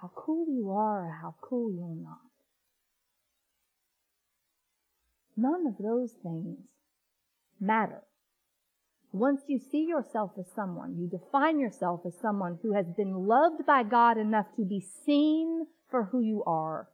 How 0.00 0.10
cool 0.14 0.46
you 0.48 0.70
are 0.70 1.06
or 1.06 1.18
how 1.20 1.34
cool 1.40 1.72
you're 1.72 1.94
not. 1.94 2.18
None 5.36 5.66
of 5.66 5.74
those 5.78 6.12
things 6.22 6.58
matter. 7.60 8.02
Once 9.12 9.42
you 9.48 9.58
see 9.58 9.84
yourself 9.84 10.32
as 10.38 10.46
someone, 10.54 10.96
you 10.96 11.08
define 11.08 11.58
yourself 11.58 12.00
as 12.06 12.14
someone 12.20 12.58
who 12.62 12.72
has 12.72 12.86
been 12.96 13.26
loved 13.26 13.66
by 13.66 13.82
God 13.82 14.16
enough 14.16 14.46
to 14.56 14.64
be 14.64 14.80
seen 15.04 15.66
for 15.90 16.04
who 16.04 16.20
you 16.20 16.44
are. 16.44 16.88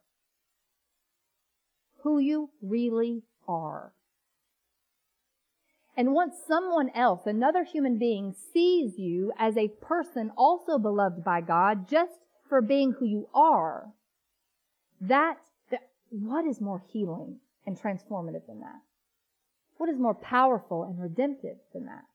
Who 2.03 2.19
you 2.19 2.49
really 2.61 3.23
are. 3.47 3.93
And 5.95 6.13
once 6.13 6.35
someone 6.47 6.89
else, 6.95 7.21
another 7.25 7.63
human 7.63 7.97
being, 7.97 8.35
sees 8.53 8.97
you 8.97 9.31
as 9.37 9.57
a 9.57 9.67
person 9.67 10.31
also 10.35 10.77
beloved 10.77 11.23
by 11.23 11.41
God, 11.41 11.87
just 11.87 12.13
for 12.49 12.61
being 12.61 12.93
who 12.93 13.05
you 13.05 13.27
are, 13.33 13.93
that, 15.01 15.37
that 15.71 15.89
what 16.09 16.45
is 16.45 16.61
more 16.61 16.83
healing 16.91 17.37
and 17.65 17.79
transformative 17.79 18.45
than 18.47 18.61
that? 18.61 18.81
What 19.77 19.89
is 19.89 19.99
more 19.99 20.15
powerful 20.15 20.83
and 20.83 20.99
redemptive 20.99 21.57
than 21.73 21.85
that? 21.85 22.05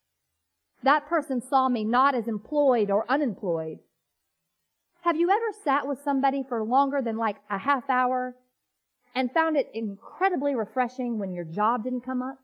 That 0.82 1.06
person 1.06 1.40
saw 1.40 1.68
me 1.68 1.84
not 1.84 2.14
as 2.14 2.26
employed 2.26 2.90
or 2.90 3.04
unemployed. 3.08 3.78
Have 5.02 5.16
you 5.16 5.30
ever 5.30 5.52
sat 5.64 5.86
with 5.86 6.02
somebody 6.02 6.44
for 6.48 6.62
longer 6.62 7.00
than 7.02 7.16
like 7.16 7.36
a 7.50 7.58
half 7.58 7.88
hour 7.88 8.36
and 9.14 9.30
found 9.32 9.56
it 9.56 9.70
incredibly 9.74 10.54
refreshing 10.54 11.18
when 11.18 11.32
your 11.32 11.44
job 11.44 11.84
didn't 11.84 12.04
come 12.04 12.22
up? 12.22 12.38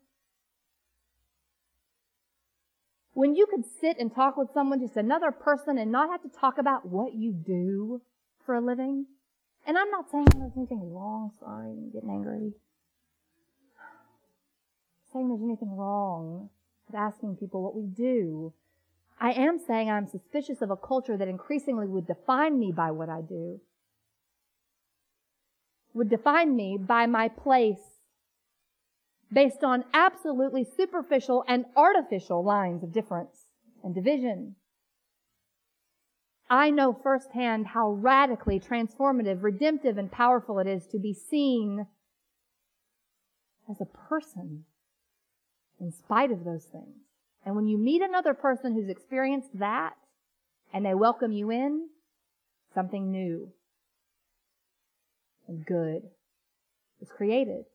When 3.19 3.35
you 3.35 3.47
could 3.47 3.65
sit 3.81 3.97
and 3.99 4.15
talk 4.15 4.37
with 4.37 4.53
someone, 4.53 4.79
just 4.79 4.95
another 4.95 5.29
person, 5.29 5.77
and 5.77 5.91
not 5.91 6.09
have 6.09 6.21
to 6.21 6.29
talk 6.29 6.57
about 6.57 6.85
what 6.87 7.15
you 7.15 7.33
do 7.33 7.99
for 8.45 8.55
a 8.55 8.61
living? 8.61 9.07
And 9.67 9.77
I'm 9.77 9.91
not 9.91 10.09
saying 10.09 10.27
there's 10.37 10.55
anything 10.55 10.93
wrong, 10.93 11.31
sorry, 11.37 11.67
I'm 11.67 11.91
getting 11.91 12.11
angry. 12.11 12.53
I'm 13.77 15.11
saying 15.11 15.27
there's 15.27 15.43
anything 15.43 15.75
wrong 15.75 16.49
with 16.87 16.95
asking 16.95 17.35
people 17.35 17.61
what 17.61 17.75
we 17.75 17.87
do. 17.87 18.53
I 19.19 19.33
am 19.33 19.59
saying 19.59 19.91
I'm 19.91 20.07
suspicious 20.07 20.61
of 20.61 20.71
a 20.71 20.77
culture 20.77 21.17
that 21.17 21.27
increasingly 21.27 21.87
would 21.87 22.07
define 22.07 22.57
me 22.57 22.71
by 22.71 22.91
what 22.91 23.09
I 23.09 23.19
do. 23.19 23.59
Would 25.93 26.09
define 26.09 26.55
me 26.55 26.77
by 26.79 27.05
my 27.05 27.27
place 27.27 27.98
based 29.31 29.63
on 29.63 29.85
absolutely 29.93 30.63
superficial 30.63 31.43
and 31.47 31.65
artificial 31.75 32.43
lines 32.43 32.83
of 32.83 32.91
difference 32.91 33.45
and 33.83 33.93
division. 33.93 34.55
I 36.49 36.71
know 36.71 36.93
firsthand 36.93 37.67
how 37.67 37.91
radically 37.91 38.59
transformative, 38.59 39.43
redemptive, 39.43 39.97
and 39.99 40.11
powerful 40.11 40.57
it 40.57 40.65
is 40.67 40.87
to 40.87 40.97
be 40.97 41.13
seen 41.13 41.85
as 43.69 43.79
a 43.79 43.85
person 43.85 44.65
in 45.79 45.91
spite 45.91 46.31
of 46.31 46.43
those 46.43 46.65
things. 46.65 46.97
And 47.45 47.55
when 47.55 47.67
you 47.67 47.77
meet 47.77 48.01
another 48.01 48.33
person 48.33 48.73
who's 48.73 48.89
experienced 48.89 49.59
that 49.59 49.93
and 50.73 50.85
they 50.85 50.95
welcome 50.95 51.31
you 51.31 51.51
in, 51.51 51.87
something 52.73 53.11
new 53.11 53.51
and 55.47 55.65
good 55.65 56.01
is 57.01 57.11
created. 57.15 57.65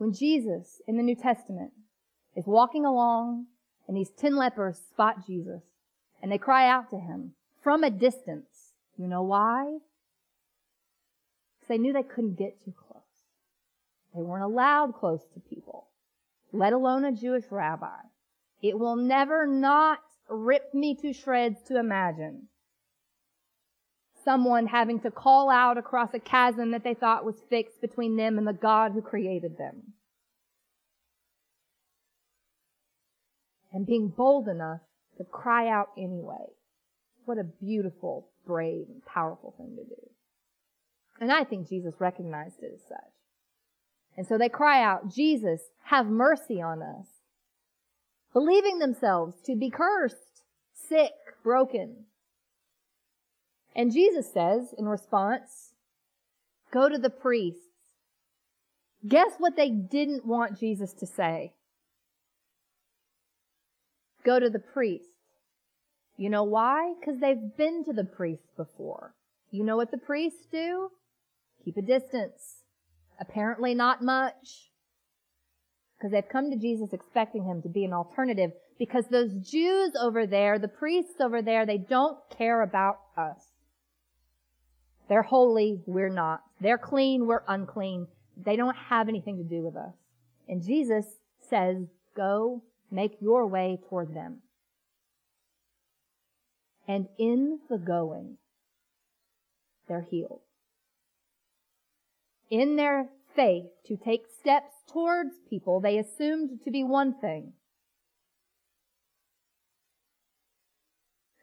When 0.00 0.14
Jesus 0.14 0.80
in 0.88 0.96
the 0.96 1.02
New 1.02 1.14
Testament 1.14 1.72
is 2.34 2.46
walking 2.46 2.86
along 2.86 3.48
and 3.86 3.94
these 3.94 4.08
ten 4.08 4.34
lepers 4.34 4.78
spot 4.78 5.26
Jesus 5.26 5.60
and 6.22 6.32
they 6.32 6.38
cry 6.38 6.70
out 6.70 6.88
to 6.88 6.98
him 6.98 7.34
from 7.62 7.84
a 7.84 7.90
distance. 7.90 8.72
You 8.96 9.08
know 9.08 9.22
why? 9.22 9.76
Because 11.58 11.68
they 11.68 11.76
knew 11.76 11.92
they 11.92 12.02
couldn't 12.02 12.38
get 12.38 12.64
too 12.64 12.72
close. 12.72 13.02
They 14.14 14.22
weren't 14.22 14.42
allowed 14.42 14.94
close 14.94 15.20
to 15.34 15.40
people, 15.40 15.88
let 16.50 16.72
alone 16.72 17.04
a 17.04 17.12
Jewish 17.12 17.44
rabbi. 17.50 18.00
It 18.62 18.78
will 18.78 18.96
never 18.96 19.46
not 19.46 19.98
rip 20.30 20.72
me 20.72 20.94
to 20.94 21.12
shreds 21.12 21.60
to 21.64 21.78
imagine 21.78 22.48
someone 24.24 24.66
having 24.66 25.00
to 25.00 25.10
call 25.10 25.50
out 25.50 25.78
across 25.78 26.14
a 26.14 26.18
chasm 26.18 26.70
that 26.72 26.84
they 26.84 26.94
thought 26.94 27.24
was 27.24 27.42
fixed 27.48 27.80
between 27.80 28.16
them 28.16 28.38
and 28.38 28.46
the 28.46 28.52
God 28.52 28.92
who 28.92 29.02
created 29.02 29.56
them. 29.58 29.94
And 33.72 33.86
being 33.86 34.08
bold 34.08 34.48
enough 34.48 34.80
to 35.18 35.24
cry 35.24 35.68
out 35.68 35.90
anyway. 35.96 36.46
What 37.24 37.38
a 37.38 37.44
beautiful, 37.44 38.28
brave, 38.46 38.86
and 38.88 39.04
powerful 39.04 39.54
thing 39.56 39.76
to 39.76 39.84
do. 39.84 40.10
And 41.20 41.30
I 41.30 41.44
think 41.44 41.68
Jesus 41.68 41.94
recognized 41.98 42.62
it 42.62 42.72
as 42.74 42.80
such. 42.88 42.98
And 44.16 44.26
so 44.26 44.38
they 44.38 44.48
cry 44.48 44.82
out, 44.82 45.08
Jesus, 45.08 45.60
have 45.84 46.06
mercy 46.06 46.60
on 46.60 46.82
us. 46.82 47.06
Believing 48.32 48.78
themselves 48.78 49.36
to 49.44 49.54
be 49.54 49.70
cursed, 49.70 50.42
sick, 50.72 51.12
broken. 51.42 52.06
And 53.74 53.92
Jesus 53.92 54.32
says 54.32 54.74
in 54.76 54.86
response, 54.86 55.74
go 56.72 56.88
to 56.88 56.98
the 56.98 57.10
priests. 57.10 57.60
Guess 59.06 59.32
what 59.38 59.56
they 59.56 59.70
didn't 59.70 60.26
want 60.26 60.58
Jesus 60.58 60.92
to 60.94 61.06
say? 61.06 61.54
Go 64.24 64.38
to 64.38 64.50
the 64.50 64.58
priests. 64.58 65.06
You 66.16 66.28
know 66.28 66.44
why? 66.44 66.92
Because 67.00 67.20
they've 67.20 67.56
been 67.56 67.84
to 67.84 67.94
the 67.94 68.04
priests 68.04 68.50
before. 68.56 69.14
You 69.50 69.64
know 69.64 69.76
what 69.76 69.90
the 69.90 69.98
priests 69.98 70.46
do? 70.52 70.90
Keep 71.64 71.78
a 71.78 71.82
distance. 71.82 72.64
Apparently 73.18 73.74
not 73.74 74.02
much. 74.02 74.70
Because 75.96 76.12
they've 76.12 76.28
come 76.28 76.50
to 76.50 76.58
Jesus 76.58 76.92
expecting 76.92 77.44
him 77.44 77.62
to 77.62 77.68
be 77.68 77.84
an 77.84 77.92
alternative. 77.92 78.50
Because 78.78 79.06
those 79.08 79.32
Jews 79.34 79.92
over 79.98 80.26
there, 80.26 80.58
the 80.58 80.68
priests 80.68 81.20
over 81.20 81.40
there, 81.40 81.64
they 81.64 81.78
don't 81.78 82.18
care 82.36 82.62
about 82.62 82.96
us. 83.16 83.49
They're 85.10 85.22
holy, 85.22 85.82
we're 85.86 86.08
not. 86.08 86.44
They're 86.60 86.78
clean, 86.78 87.26
we're 87.26 87.42
unclean. 87.48 88.06
They 88.36 88.54
don't 88.54 88.76
have 88.76 89.08
anything 89.08 89.38
to 89.38 89.42
do 89.42 89.60
with 89.60 89.74
us. 89.74 89.92
And 90.48 90.62
Jesus 90.62 91.04
says, 91.48 91.78
go 92.16 92.62
make 92.92 93.16
your 93.20 93.48
way 93.48 93.80
toward 93.88 94.14
them. 94.14 94.38
And 96.86 97.08
in 97.18 97.58
the 97.68 97.76
going, 97.76 98.36
they're 99.88 100.06
healed. 100.08 100.42
In 102.48 102.76
their 102.76 103.08
faith 103.34 103.66
to 103.86 103.96
take 103.96 104.26
steps 104.40 104.74
towards 104.92 105.34
people 105.48 105.80
they 105.80 105.98
assumed 105.98 106.60
to 106.64 106.70
be 106.70 106.84
one 106.84 107.14
thing, 107.14 107.54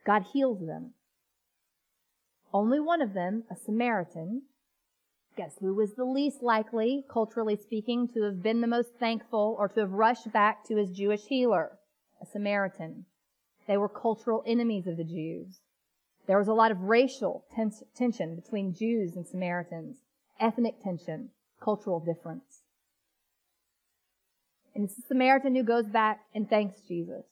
God 0.06 0.24
heals 0.32 0.66
them. 0.66 0.94
Only 2.54 2.80
one 2.80 3.02
of 3.02 3.14
them, 3.14 3.44
a 3.50 3.56
Samaritan, 3.56 4.44
Guess 5.38 5.60
who 5.60 5.76
was 5.76 5.94
the 5.94 6.04
least 6.04 6.42
likely, 6.42 7.06
culturally 7.08 7.56
speaking, 7.56 8.08
to 8.08 8.24
have 8.24 8.42
been 8.42 8.62
the 8.62 8.68
most 8.68 8.96
thankful 9.00 9.56
or 9.60 9.68
to 9.70 9.82
have 9.82 9.92
rushed 9.92 10.32
back 10.32 10.66
to 10.66 10.78
his 10.78 10.90
Jewish 10.90 11.28
healer? 11.28 11.78
A 12.20 12.26
Samaritan. 12.26 13.06
They 13.68 13.78
were 13.78 13.88
cultural 13.88 14.44
enemies 14.48 14.88
of 14.88 14.98
the 14.98 15.04
Jews. 15.04 15.60
There 16.26 16.40
was 16.40 16.48
a 16.48 16.56
lot 16.56 16.72
of 16.72 16.82
racial 16.82 17.46
tens- 17.54 17.84
tension 17.96 18.36
between 18.36 18.74
Jews 18.74 19.16
and 19.16 19.28
Samaritans, 19.28 19.98
ethnic 20.40 20.82
tension, 20.82 21.30
cultural 21.62 22.00
difference. 22.00 22.64
And 24.74 24.84
it's 24.84 24.96
the 24.96 25.04
Samaritan 25.04 25.56
who 25.56 25.64
goes 25.64 25.88
back 25.88 26.22
and 26.34 26.50
thanks 26.50 26.82
Jesus. 26.82 27.26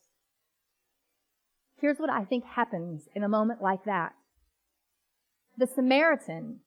Here's 1.81 1.97
what 1.97 2.11
I 2.11 2.23
think 2.23 2.45
happens 2.45 3.09
in 3.15 3.23
a 3.23 3.29
moment 3.29 3.63
like 3.63 3.83
that. 3.85 4.13
The 5.57 5.67
Samaritan 5.67 6.59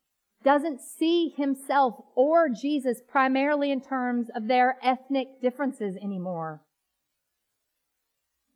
doesn't 0.44 0.80
see 0.80 1.34
himself 1.36 1.94
or 2.14 2.48
Jesus 2.48 3.00
primarily 3.06 3.70
in 3.70 3.80
terms 3.80 4.28
of 4.34 4.48
their 4.48 4.78
ethnic 4.82 5.40
differences 5.42 5.96
anymore. 5.96 6.62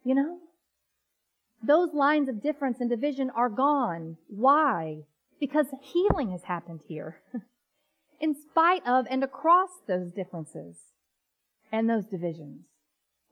You 0.04 0.14
know? 0.14 0.38
Those 1.62 1.94
lines 1.94 2.28
of 2.28 2.42
difference 2.42 2.80
and 2.80 2.90
division 2.90 3.30
are 3.30 3.48
gone. 3.48 4.16
Why? 4.28 5.02
Because 5.38 5.66
healing 5.80 6.30
has 6.30 6.44
happened 6.44 6.80
here. 6.88 7.20
in 8.22 8.34
spite 8.34 8.86
of 8.86 9.04
and 9.10 9.24
across 9.24 9.70
those 9.88 10.12
differences 10.12 10.76
and 11.72 11.90
those 11.90 12.06
divisions. 12.06 12.60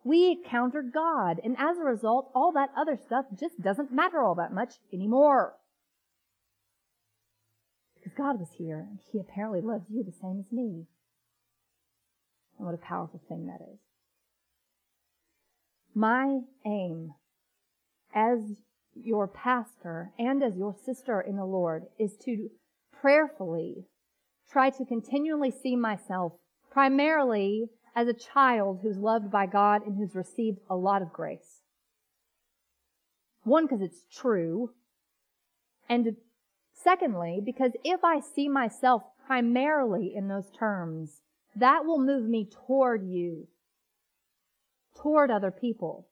We 0.02 0.32
encountered 0.32 0.92
God, 0.92 1.40
and 1.44 1.56
as 1.58 1.78
a 1.78 1.84
result, 1.84 2.30
all 2.34 2.52
that 2.52 2.70
other 2.76 2.96
stuff 2.96 3.26
just 3.38 3.60
doesn't 3.62 3.92
matter 3.92 4.22
all 4.22 4.34
that 4.34 4.52
much 4.52 4.74
anymore. 4.92 5.54
Because 8.00 8.16
God 8.16 8.40
was 8.40 8.48
here, 8.56 8.78
and 8.78 8.98
He 9.12 9.18
apparently 9.18 9.60
loves 9.60 9.84
you 9.90 10.02
the 10.02 10.12
same 10.12 10.40
as 10.40 10.50
me. 10.50 10.86
And 12.58 12.66
what 12.66 12.74
a 12.74 12.78
powerful 12.78 13.20
thing 13.28 13.46
that 13.46 13.60
is. 13.60 13.78
My 15.94 16.40
aim 16.64 17.12
as 18.14 18.40
your 18.94 19.28
pastor 19.28 20.12
and 20.18 20.42
as 20.42 20.56
your 20.56 20.74
sister 20.74 21.20
in 21.20 21.36
the 21.36 21.44
Lord 21.44 21.84
is 21.98 22.16
to 22.24 22.48
prayerfully 23.00 23.86
try 24.50 24.70
to 24.70 24.84
continually 24.84 25.50
see 25.50 25.76
myself 25.76 26.32
primarily 26.70 27.68
as 27.94 28.08
a 28.08 28.12
child 28.12 28.80
who's 28.82 28.96
loved 28.96 29.30
by 29.30 29.46
God 29.46 29.86
and 29.86 29.96
who's 29.96 30.14
received 30.14 30.58
a 30.68 30.76
lot 30.76 31.02
of 31.02 31.12
grace. 31.12 31.60
One, 33.42 33.66
because 33.66 33.80
it's 33.80 34.04
true, 34.12 34.70
and 35.88 36.16
Secondly, 36.82 37.40
because 37.44 37.72
if 37.84 38.04
I 38.04 38.20
see 38.20 38.48
myself 38.48 39.02
primarily 39.26 40.14
in 40.14 40.28
those 40.28 40.50
terms, 40.50 41.20
that 41.54 41.84
will 41.84 41.98
move 41.98 42.28
me 42.28 42.48
toward 42.66 43.04
you, 43.04 43.48
toward 44.96 45.30
other 45.30 45.50
people. 45.50 46.08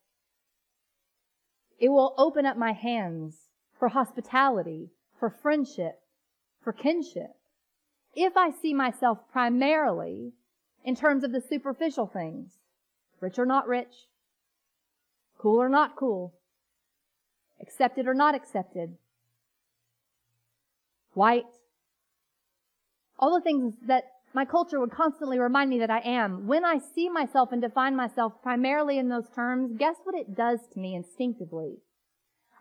It 1.78 1.88
will 1.88 2.14
open 2.18 2.44
up 2.44 2.56
my 2.56 2.72
hands 2.72 3.48
for 3.78 3.88
hospitality, 3.88 4.90
for 5.18 5.30
friendship, 5.30 6.00
for 6.62 6.72
kinship. 6.72 7.36
If 8.14 8.36
I 8.36 8.50
see 8.50 8.74
myself 8.74 9.20
primarily 9.30 10.32
in 10.84 10.96
terms 10.96 11.24
of 11.24 11.32
the 11.32 11.40
superficial 11.40 12.06
things, 12.06 12.58
rich 13.20 13.38
or 13.38 13.46
not 13.46 13.68
rich, 13.68 14.08
Cool 15.38 15.62
or 15.62 15.68
not 15.68 15.94
cool. 15.94 16.34
Accepted 17.60 18.08
or 18.08 18.14
not 18.14 18.34
accepted. 18.34 18.96
White. 21.18 21.46
All 23.18 23.34
the 23.34 23.42
things 23.42 23.74
that 23.88 24.04
my 24.32 24.44
culture 24.44 24.78
would 24.78 24.92
constantly 24.92 25.40
remind 25.40 25.68
me 25.68 25.80
that 25.80 25.90
I 25.90 25.98
am. 25.98 26.46
When 26.46 26.64
I 26.64 26.78
see 26.78 27.08
myself 27.08 27.50
and 27.50 27.60
define 27.60 27.96
myself 27.96 28.34
primarily 28.40 28.98
in 28.98 29.08
those 29.08 29.28
terms, 29.34 29.76
guess 29.76 29.96
what 30.04 30.14
it 30.14 30.36
does 30.36 30.60
to 30.72 30.78
me 30.78 30.94
instinctively? 30.94 31.78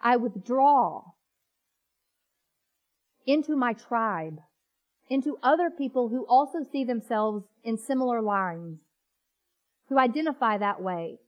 I 0.01 0.15
withdraw 0.15 1.03
into 3.27 3.55
my 3.55 3.73
tribe, 3.73 4.39
into 5.07 5.37
other 5.43 5.69
people 5.69 6.09
who 6.09 6.25
also 6.27 6.63
see 6.63 6.83
themselves 6.83 7.45
in 7.63 7.77
similar 7.77 8.23
lines, 8.23 8.79
who 9.87 9.99
identify 9.99 10.57
that 10.57 10.81
way. 10.81 11.19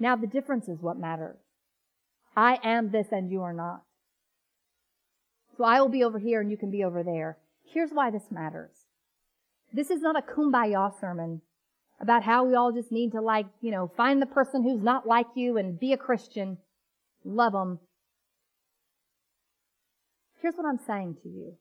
Now 0.00 0.16
the 0.16 0.26
difference 0.26 0.66
is 0.66 0.80
what 0.80 0.98
matters. 0.98 1.38
I 2.36 2.58
am 2.62 2.90
this 2.90 3.08
and 3.10 3.30
you 3.30 3.42
are 3.42 3.52
not. 3.52 3.82
So 5.56 5.64
I 5.64 5.80
will 5.80 5.88
be 5.88 6.04
over 6.04 6.18
here 6.18 6.40
and 6.40 6.50
you 6.50 6.56
can 6.56 6.70
be 6.70 6.84
over 6.84 7.02
there. 7.02 7.38
Here's 7.64 7.90
why 7.90 8.10
this 8.10 8.30
matters. 8.30 8.86
This 9.72 9.90
is 9.90 10.00
not 10.00 10.18
a 10.18 10.22
kumbaya 10.22 10.98
sermon 10.98 11.42
about 12.00 12.22
how 12.22 12.44
we 12.44 12.54
all 12.54 12.72
just 12.72 12.90
need 12.90 13.12
to 13.12 13.20
like, 13.20 13.46
you 13.60 13.70
know, 13.70 13.90
find 13.96 14.22
the 14.22 14.26
person 14.26 14.62
who's 14.62 14.82
not 14.82 15.06
like 15.06 15.26
you 15.34 15.58
and 15.58 15.78
be 15.78 15.92
a 15.92 15.98
Christian. 15.98 16.58
Love 17.24 17.52
them. 17.52 17.78
Here's 20.40 20.54
what 20.54 20.66
I'm 20.66 20.80
saying 20.86 21.18
to 21.22 21.28
you. 21.28 21.56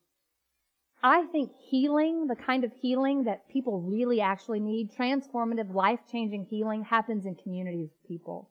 I 1.03 1.23
think 1.27 1.51
healing, 1.69 2.27
the 2.27 2.35
kind 2.35 2.63
of 2.63 2.71
healing 2.81 3.23
that 3.25 3.49
people 3.49 3.81
really 3.81 4.21
actually 4.21 4.59
need, 4.59 4.91
transformative, 4.91 5.73
life-changing 5.73 6.47
healing 6.49 6.83
happens 6.83 7.25
in 7.25 7.35
communities 7.35 7.89
of 7.89 8.07
people. 8.07 8.49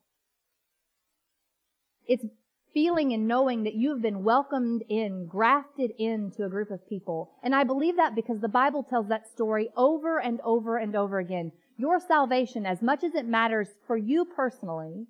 It's 2.09 2.25
feeling 2.73 3.13
and 3.13 3.29
knowing 3.29 3.65
that 3.65 3.75
you 3.75 3.91
have 3.91 4.03
been 4.03 4.25
welcomed 4.25 4.83
in, 4.89 5.27
grafted 5.27 5.93
into 5.99 6.45
a 6.45 6.49
group 6.49 6.71
of 6.71 6.89
people. 6.89 7.31
And 7.43 7.55
I 7.55 7.65
believe 7.65 7.97
that 7.97 8.15
because 8.15 8.41
the 8.41 8.49
Bible 8.49 8.83
tells 8.83 9.09
that 9.09 9.29
story 9.29 9.69
over 9.77 10.19
and 10.19 10.41
over 10.43 10.79
and 10.79 10.97
over 10.97 11.19
again. 11.19 11.53
Your 11.77 12.01
salvation, 12.01 12.67
as 12.67 12.83
much 12.83 13.05
as 13.05 13.15
it 13.15 13.27
matters 13.27 13.69
for 13.87 13.97
you 13.97 14.25
personally, 14.25 15.07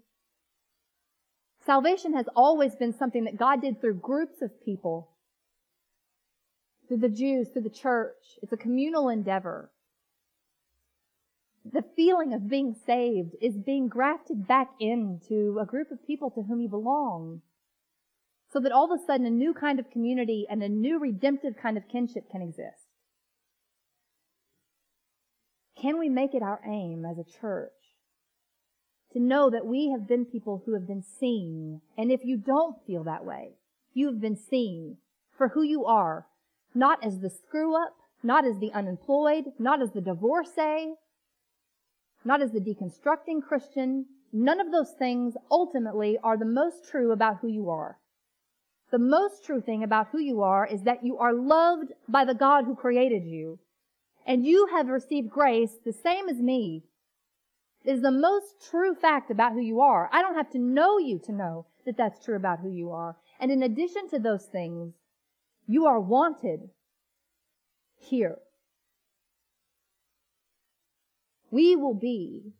salvation 1.64 2.14
has 2.14 2.26
always 2.36 2.74
been 2.74 2.92
something 2.92 3.24
that 3.24 3.38
God 3.38 3.62
did 3.62 3.80
through 3.80 3.94
groups 3.94 4.42
of 4.42 4.50
people. 4.64 5.10
Through 6.88 6.98
the 6.98 7.08
Jews, 7.08 7.48
through 7.52 7.62
the 7.62 7.70
church. 7.70 8.38
It's 8.42 8.52
a 8.52 8.56
communal 8.56 9.08
endeavor 9.08 9.70
the 11.64 11.84
feeling 11.96 12.32
of 12.32 12.48
being 12.48 12.74
saved 12.86 13.34
is 13.40 13.56
being 13.56 13.88
grafted 13.88 14.46
back 14.46 14.70
into 14.80 15.58
a 15.60 15.66
group 15.66 15.90
of 15.90 16.06
people 16.06 16.30
to 16.30 16.42
whom 16.42 16.60
you 16.60 16.68
belong 16.68 17.42
so 18.52 18.60
that 18.60 18.72
all 18.72 18.90
of 18.90 18.98
a 18.98 19.04
sudden 19.04 19.26
a 19.26 19.30
new 19.30 19.52
kind 19.52 19.78
of 19.78 19.90
community 19.90 20.46
and 20.48 20.62
a 20.62 20.68
new 20.68 20.98
redemptive 20.98 21.54
kind 21.60 21.76
of 21.76 21.88
kinship 21.88 22.30
can 22.30 22.40
exist. 22.40 22.86
Can 25.80 25.98
we 25.98 26.08
make 26.08 26.34
it 26.34 26.42
our 26.42 26.60
aim 26.66 27.04
as 27.04 27.18
a 27.18 27.40
church 27.40 27.72
to 29.12 29.20
know 29.20 29.50
that 29.50 29.66
we 29.66 29.90
have 29.90 30.08
been 30.08 30.24
people 30.24 30.62
who 30.64 30.74
have 30.74 30.86
been 30.86 31.02
seen? 31.02 31.82
And 31.96 32.10
if 32.10 32.24
you 32.24 32.36
don't 32.36 32.84
feel 32.86 33.04
that 33.04 33.24
way, 33.24 33.50
you 33.94 34.06
have 34.06 34.20
been 34.20 34.36
seen 34.36 34.96
for 35.36 35.48
who 35.48 35.62
you 35.62 35.84
are, 35.84 36.26
not 36.74 37.04
as 37.04 37.20
the 37.20 37.30
screw 37.30 37.76
up, 37.76 37.94
not 38.22 38.44
as 38.44 38.58
the 38.58 38.72
unemployed, 38.72 39.44
not 39.58 39.80
as 39.80 39.92
the 39.92 40.00
divorcee, 40.00 40.94
not 42.24 42.42
as 42.42 42.52
the 42.52 42.60
deconstructing 42.60 43.42
Christian. 43.42 44.06
None 44.32 44.60
of 44.60 44.70
those 44.70 44.92
things 44.92 45.34
ultimately 45.50 46.18
are 46.22 46.36
the 46.36 46.44
most 46.44 46.88
true 46.88 47.12
about 47.12 47.38
who 47.40 47.48
you 47.48 47.70
are. 47.70 47.98
The 48.90 48.98
most 48.98 49.44
true 49.44 49.60
thing 49.60 49.82
about 49.82 50.08
who 50.08 50.18
you 50.18 50.42
are 50.42 50.66
is 50.66 50.82
that 50.82 51.04
you 51.04 51.18
are 51.18 51.32
loved 51.32 51.92
by 52.08 52.24
the 52.24 52.34
God 52.34 52.64
who 52.64 52.74
created 52.74 53.24
you. 53.24 53.58
And 54.26 54.46
you 54.46 54.68
have 54.72 54.88
received 54.88 55.30
grace 55.30 55.76
the 55.84 55.92
same 55.92 56.28
as 56.28 56.36
me. 56.36 56.84
It 57.84 57.92
is 57.92 58.02
the 58.02 58.10
most 58.10 58.68
true 58.70 58.94
fact 58.94 59.30
about 59.30 59.52
who 59.52 59.60
you 59.60 59.80
are. 59.80 60.10
I 60.12 60.20
don't 60.20 60.34
have 60.34 60.50
to 60.50 60.58
know 60.58 60.98
you 60.98 61.18
to 61.20 61.32
know 61.32 61.66
that 61.86 61.96
that's 61.96 62.22
true 62.22 62.36
about 62.36 62.60
who 62.60 62.70
you 62.70 62.90
are. 62.90 63.16
And 63.40 63.50
in 63.50 63.62
addition 63.62 64.08
to 64.10 64.18
those 64.18 64.44
things, 64.44 64.94
you 65.66 65.86
are 65.86 66.00
wanted 66.00 66.70
here. 67.98 68.38
We 71.50 71.76
will 71.76 71.94
be, 71.94 72.52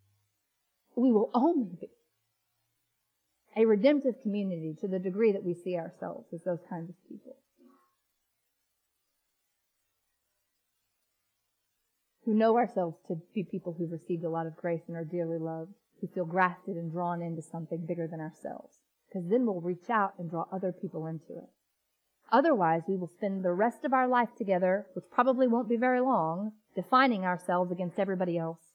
we 0.96 1.12
will 1.12 1.31
only 1.35 1.77
be 1.81 1.90
a 3.57 3.66
redemptive 3.66 4.22
community 4.22 4.77
to 4.81 4.87
the 4.88 5.01
degree 5.01 5.33
that 5.33 5.44
we 5.44 5.53
see 5.53 5.77
ourselves 5.77 6.27
as 6.33 6.42
those 6.44 6.61
kinds 6.70 6.88
of 6.88 6.94
people. 7.09 7.37
Who 12.24 12.35
know 12.35 12.57
ourselves 12.57 12.98
to 13.09 13.16
be 13.35 13.42
people 13.42 13.74
who've 13.77 13.90
received 13.90 14.22
a 14.22 14.31
lot 14.31 14.46
of 14.46 14.57
grace 14.57 14.83
and 14.87 14.96
are 14.96 15.05
dearly 15.05 15.38
loved, 15.38 15.72
who 16.01 16.07
feel 16.07 16.27
grafted 16.27 16.77
and 16.77 16.92
drawn 16.92 17.20
into 17.20 17.42
something 17.42 17.85
bigger 17.87 18.07
than 18.07 18.20
ourselves. 18.20 18.77
Because 19.09 19.29
then 19.29 19.46
we'll 19.46 19.61
reach 19.61 19.88
out 19.90 20.12
and 20.18 20.31
draw 20.31 20.44
other 20.53 20.70
people 20.70 21.07
into 21.07 21.38
it. 21.38 21.48
Otherwise, 22.31 22.83
we 22.87 22.96
will 22.96 23.09
spend 23.09 23.42
the 23.42 23.53
rest 23.53 23.85
of 23.85 23.94
our 23.94 24.07
life 24.07 24.29
together, 24.37 24.87
which 24.92 25.11
probably 25.11 25.48
won't 25.48 25.68
be 25.68 25.77
very 25.77 26.01
long, 26.01 26.53
defining 26.77 27.24
ourselves 27.24 27.72
against 27.72 27.98
everybody 27.98 28.37
else. 28.37 28.68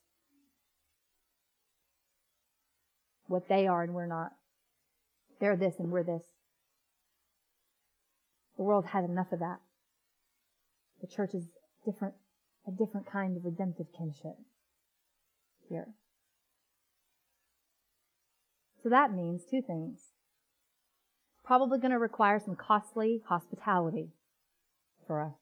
What 3.28 3.48
they 3.48 3.68
are 3.68 3.84
and 3.84 3.94
we're 3.94 4.06
not. 4.06 4.32
They're 5.40 5.56
this 5.56 5.76
and 5.80 5.92
we're 5.92 6.04
this. 6.04 6.24
The 8.58 8.64
world 8.64 8.86
had 8.88 9.04
enough 9.04 9.32
of 9.32 9.40
that. 9.40 9.60
The 11.02 11.08
church 11.08 11.34
is 11.34 11.46
different, 11.86 12.14
a 12.68 12.72
different 12.72 13.12
kind 13.12 13.36
of 13.36 13.46
redemptive 13.46 13.88
kinship 13.98 14.38
here. 15.68 15.88
So 18.82 18.90
that 18.90 19.14
means 19.14 19.44
two 19.50 19.62
things. 19.62 20.00
Probably 21.44 21.80
going 21.80 21.92
to 21.92 22.00
require 22.00 22.40
some 22.40 22.56
costly 22.56 23.22
hospitality 23.28 24.10
for 25.08 25.22
us. 25.22 25.34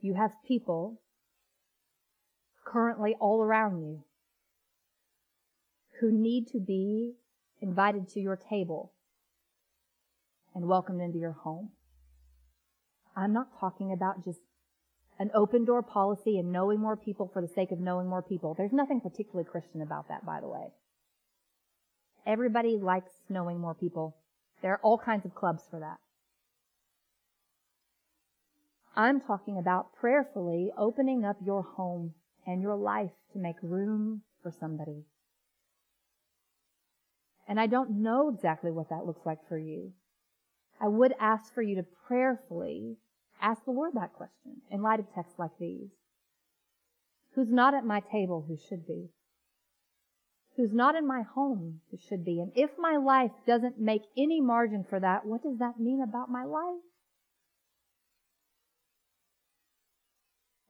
You 0.00 0.14
have 0.14 0.32
people 0.46 1.00
currently 2.64 3.14
all 3.20 3.42
around 3.42 3.82
you 3.82 4.02
who 6.00 6.10
need 6.10 6.48
to 6.48 6.58
be 6.58 7.14
invited 7.60 8.08
to 8.08 8.20
your 8.20 8.36
table 8.36 8.92
and 10.54 10.66
welcomed 10.66 11.00
into 11.00 11.18
your 11.18 11.32
home. 11.32 11.70
I'm 13.16 13.32
not 13.32 13.58
talking 13.60 13.92
about 13.92 14.24
just 14.24 14.40
an 15.18 15.30
open 15.34 15.64
door 15.64 15.82
policy 15.82 16.38
and 16.38 16.50
knowing 16.50 16.80
more 16.80 16.96
people 16.96 17.30
for 17.32 17.40
the 17.40 17.48
sake 17.48 17.70
of 17.70 17.78
knowing 17.78 18.08
more 18.08 18.22
people. 18.22 18.54
There's 18.54 18.72
nothing 18.72 19.00
particularly 19.00 19.48
Christian 19.48 19.80
about 19.80 20.08
that, 20.08 20.26
by 20.26 20.40
the 20.40 20.48
way. 20.48 20.72
Everybody 22.26 22.76
likes 22.76 23.12
knowing 23.28 23.60
more 23.60 23.74
people. 23.74 24.16
There 24.62 24.72
are 24.72 24.80
all 24.82 24.98
kinds 24.98 25.24
of 25.24 25.34
clubs 25.34 25.62
for 25.70 25.78
that. 25.80 25.98
I'm 28.96 29.20
talking 29.20 29.58
about 29.58 29.94
prayerfully 29.94 30.70
opening 30.76 31.24
up 31.24 31.36
your 31.44 31.62
home 31.62 32.14
and 32.46 32.62
your 32.62 32.76
life 32.76 33.10
to 33.32 33.38
make 33.38 33.56
room 33.62 34.22
for 34.42 34.50
somebody. 34.50 35.04
And 37.46 37.60
I 37.60 37.66
don't 37.66 38.02
know 38.02 38.28
exactly 38.28 38.70
what 38.70 38.88
that 38.90 39.06
looks 39.06 39.26
like 39.26 39.46
for 39.48 39.58
you. 39.58 39.92
I 40.80 40.88
would 40.88 41.14
ask 41.20 41.52
for 41.54 41.62
you 41.62 41.76
to 41.76 41.86
prayerfully 42.06 42.96
ask 43.40 43.64
the 43.64 43.70
Lord 43.70 43.92
that 43.94 44.14
question 44.14 44.62
in 44.70 44.82
light 44.82 45.00
of 45.00 45.12
texts 45.14 45.38
like 45.38 45.56
these. 45.58 45.90
Who's 47.34 47.50
not 47.50 47.74
at 47.74 47.84
my 47.84 48.00
table 48.00 48.44
who 48.46 48.56
should 48.56 48.86
be? 48.86 49.10
Who's 50.56 50.72
not 50.72 50.94
in 50.94 51.06
my 51.06 51.22
home 51.22 51.80
who 51.90 51.98
should 52.08 52.24
be? 52.24 52.40
And 52.40 52.52
if 52.54 52.70
my 52.78 52.96
life 52.96 53.32
doesn't 53.46 53.80
make 53.80 54.02
any 54.16 54.40
margin 54.40 54.84
for 54.88 55.00
that, 55.00 55.26
what 55.26 55.42
does 55.42 55.58
that 55.58 55.80
mean 55.80 56.00
about 56.00 56.30
my 56.30 56.44
life? 56.44 56.80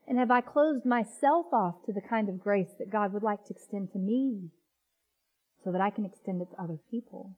And 0.07 0.19
have 0.19 0.31
I 0.31 0.41
closed 0.41 0.85
myself 0.85 1.47
off 1.51 1.83
to 1.85 1.93
the 1.93 2.01
kind 2.01 2.29
of 2.29 2.39
grace 2.39 2.73
that 2.77 2.91
God 2.91 3.11
would 3.13 3.23
like 3.23 3.45
to 3.45 3.53
extend 3.53 3.91
to 3.93 3.99
me? 3.99 4.51
so 5.65 5.71
that 5.71 5.81
I 5.81 5.89
can 5.89 6.05
extend 6.05 6.41
it 6.43 6.51
to 6.51 6.61
other 6.61 6.77
people. 6.91 7.35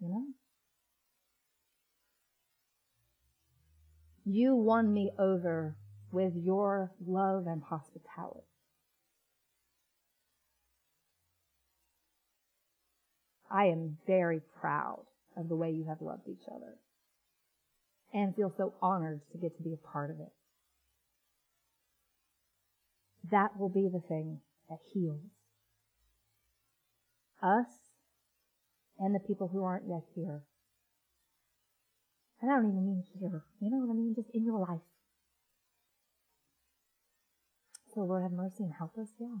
You 0.00 0.08
know? 0.08 0.24
You 4.24 4.56
won 4.56 4.92
me 4.92 5.12
over 5.18 5.76
with 6.10 6.32
your 6.34 6.92
love 7.06 7.46
and 7.46 7.62
hospitality. 7.62 8.46
I 13.50 13.66
am 13.66 13.98
very 14.06 14.40
proud 14.60 15.04
of 15.36 15.48
the 15.48 15.56
way 15.56 15.70
you 15.70 15.84
have 15.88 16.00
loved 16.00 16.28
each 16.28 16.46
other 16.50 16.74
and 18.12 18.34
feel 18.34 18.52
so 18.56 18.72
honored 18.80 19.20
to 19.32 19.38
get 19.38 19.56
to 19.58 19.62
be 19.62 19.74
a 19.74 19.88
part 19.92 20.10
of 20.10 20.20
it. 20.20 20.32
That 23.30 23.58
will 23.58 23.68
be 23.68 23.88
the 23.92 24.00
thing 24.00 24.40
that 24.68 24.78
heals 24.92 25.20
us 27.42 27.66
and 28.98 29.14
the 29.14 29.20
people 29.20 29.48
who 29.48 29.62
aren't 29.62 29.88
yet 29.88 30.02
here. 30.14 30.42
And 32.40 32.50
I 32.50 32.56
don't 32.56 32.68
even 32.68 32.86
mean 32.86 33.04
here. 33.18 33.44
You 33.60 33.70
know 33.70 33.78
what 33.78 33.92
I 33.92 33.96
mean? 33.96 34.14
Just 34.14 34.30
in 34.32 34.44
your 34.44 34.58
life. 34.58 34.80
So 37.94 38.00
Lord 38.00 38.22
have 38.22 38.32
mercy 38.32 38.64
and 38.64 38.72
help 38.76 38.96
us. 38.98 39.08
Yeah. 39.18 39.38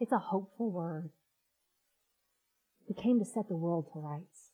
It's 0.00 0.12
a 0.12 0.18
hopeful 0.18 0.70
word. 0.70 1.10
He 2.86 2.94
came 2.94 3.18
to 3.18 3.24
set 3.24 3.48
the 3.48 3.56
world 3.56 3.86
to 3.92 3.98
rights. 3.98 4.52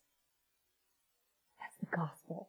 That's 1.61 1.77
the 1.79 1.97
gospel. 1.97 2.49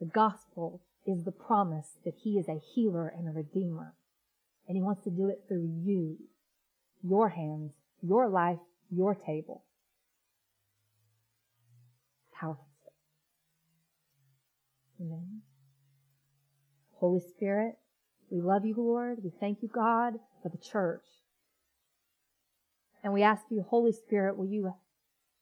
The 0.00 0.06
gospel 0.06 0.82
is 1.06 1.24
the 1.24 1.32
promise 1.32 1.98
that 2.04 2.14
he 2.22 2.38
is 2.38 2.48
a 2.48 2.60
healer 2.74 3.08
and 3.08 3.28
a 3.28 3.32
redeemer. 3.32 3.94
And 4.70 4.76
he 4.76 4.82
wants 4.82 5.02
to 5.02 5.10
do 5.10 5.26
it 5.26 5.42
through 5.48 5.68
you, 5.82 6.16
your 7.02 7.28
hands, 7.28 7.72
your 8.00 8.28
life, 8.28 8.60
your 8.88 9.16
table. 9.16 9.64
Powerful. 12.32 12.68
Amen. 15.00 15.42
Holy 17.00 17.18
Spirit, 17.18 17.78
we 18.30 18.40
love 18.40 18.64
you, 18.64 18.76
Lord. 18.76 19.24
We 19.24 19.32
thank 19.40 19.60
you, 19.60 19.68
God, 19.68 20.20
for 20.40 20.50
the 20.50 20.58
church. 20.58 21.02
And 23.02 23.12
we 23.12 23.24
ask 23.24 23.42
you, 23.50 23.66
Holy 23.68 23.90
Spirit, 23.90 24.38
will 24.38 24.46
you 24.46 24.72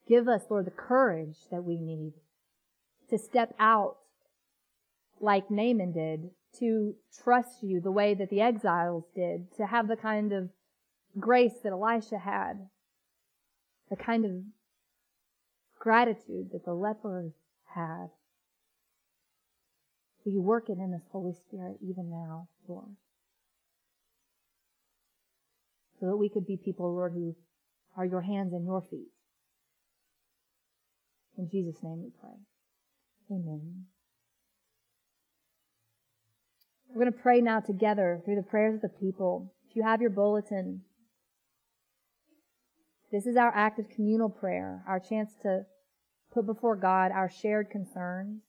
give 0.09 0.27
us, 0.27 0.45
Lord, 0.49 0.65
the 0.65 0.71
courage 0.71 1.37
that 1.51 1.65
we 1.65 1.77
need 1.77 2.15
to 3.11 3.19
step 3.19 3.55
out 3.61 3.99
like 5.21 5.51
Naaman 5.51 5.93
did, 5.93 6.31
to 6.61 6.95
trust 7.23 7.63
you 7.63 7.81
the 7.81 7.91
way 7.91 8.15
that 8.15 8.31
the 8.31 8.41
exiles 8.41 9.05
did, 9.15 9.55
to 9.57 9.67
have 9.67 9.89
the 9.89 9.97
kind 9.97 10.33
of 10.33 10.51
grace 11.19 11.55
that 11.63 11.73
Elisha 11.73 12.19
had, 12.19 12.69
the 13.91 13.97
kind 13.97 14.25
of 14.25 14.33
gratitude 15.79 16.51
that 16.53 16.65
the 16.65 16.75
lepers 16.75 17.33
had. 17.75 18.09
Will 20.25 20.33
you 20.33 20.43
work 20.43 20.69
it 20.69 20.79
in 20.79 20.93
us, 20.95 21.03
Holy 21.11 21.33
Spirit, 21.33 21.79
even 21.83 22.11
now, 22.11 22.49
Lord? 22.67 22.97
So 26.01 26.07
that 26.07 26.17
we 26.17 26.29
could 26.29 26.47
be 26.47 26.57
people, 26.57 26.95
Lord, 26.95 27.13
who 27.13 27.35
are 27.97 28.05
your 28.05 28.21
hands 28.21 28.53
and 28.53 28.65
your 28.65 28.83
feet. 28.91 29.09
In 31.37 31.49
Jesus' 31.49 31.83
name 31.83 32.03
we 32.03 32.11
pray. 32.21 32.37
Amen. 33.31 33.87
We're 36.89 37.03
going 37.03 37.13
to 37.13 37.19
pray 37.19 37.41
now 37.41 37.61
together 37.61 38.21
through 38.25 38.37
the 38.37 38.43
prayers 38.43 38.77
of 38.77 38.81
the 38.83 38.89
people. 38.89 39.53
If 39.69 39.77
you 39.77 39.83
have 39.83 40.01
your 40.01 40.11
bulletin, 40.11 40.83
this 43.13 43.27
is 43.27 43.37
our 43.37 43.55
act 43.55 43.79
of 43.79 43.89
communal 43.91 44.31
prayer, 44.31 44.83
our 44.87 44.99
chance 44.99 45.33
to 45.43 45.63
put 46.33 46.47
before 46.47 46.77
God 46.77 47.13
our 47.13 47.31
shared 47.31 47.71
concerns. 47.71 48.43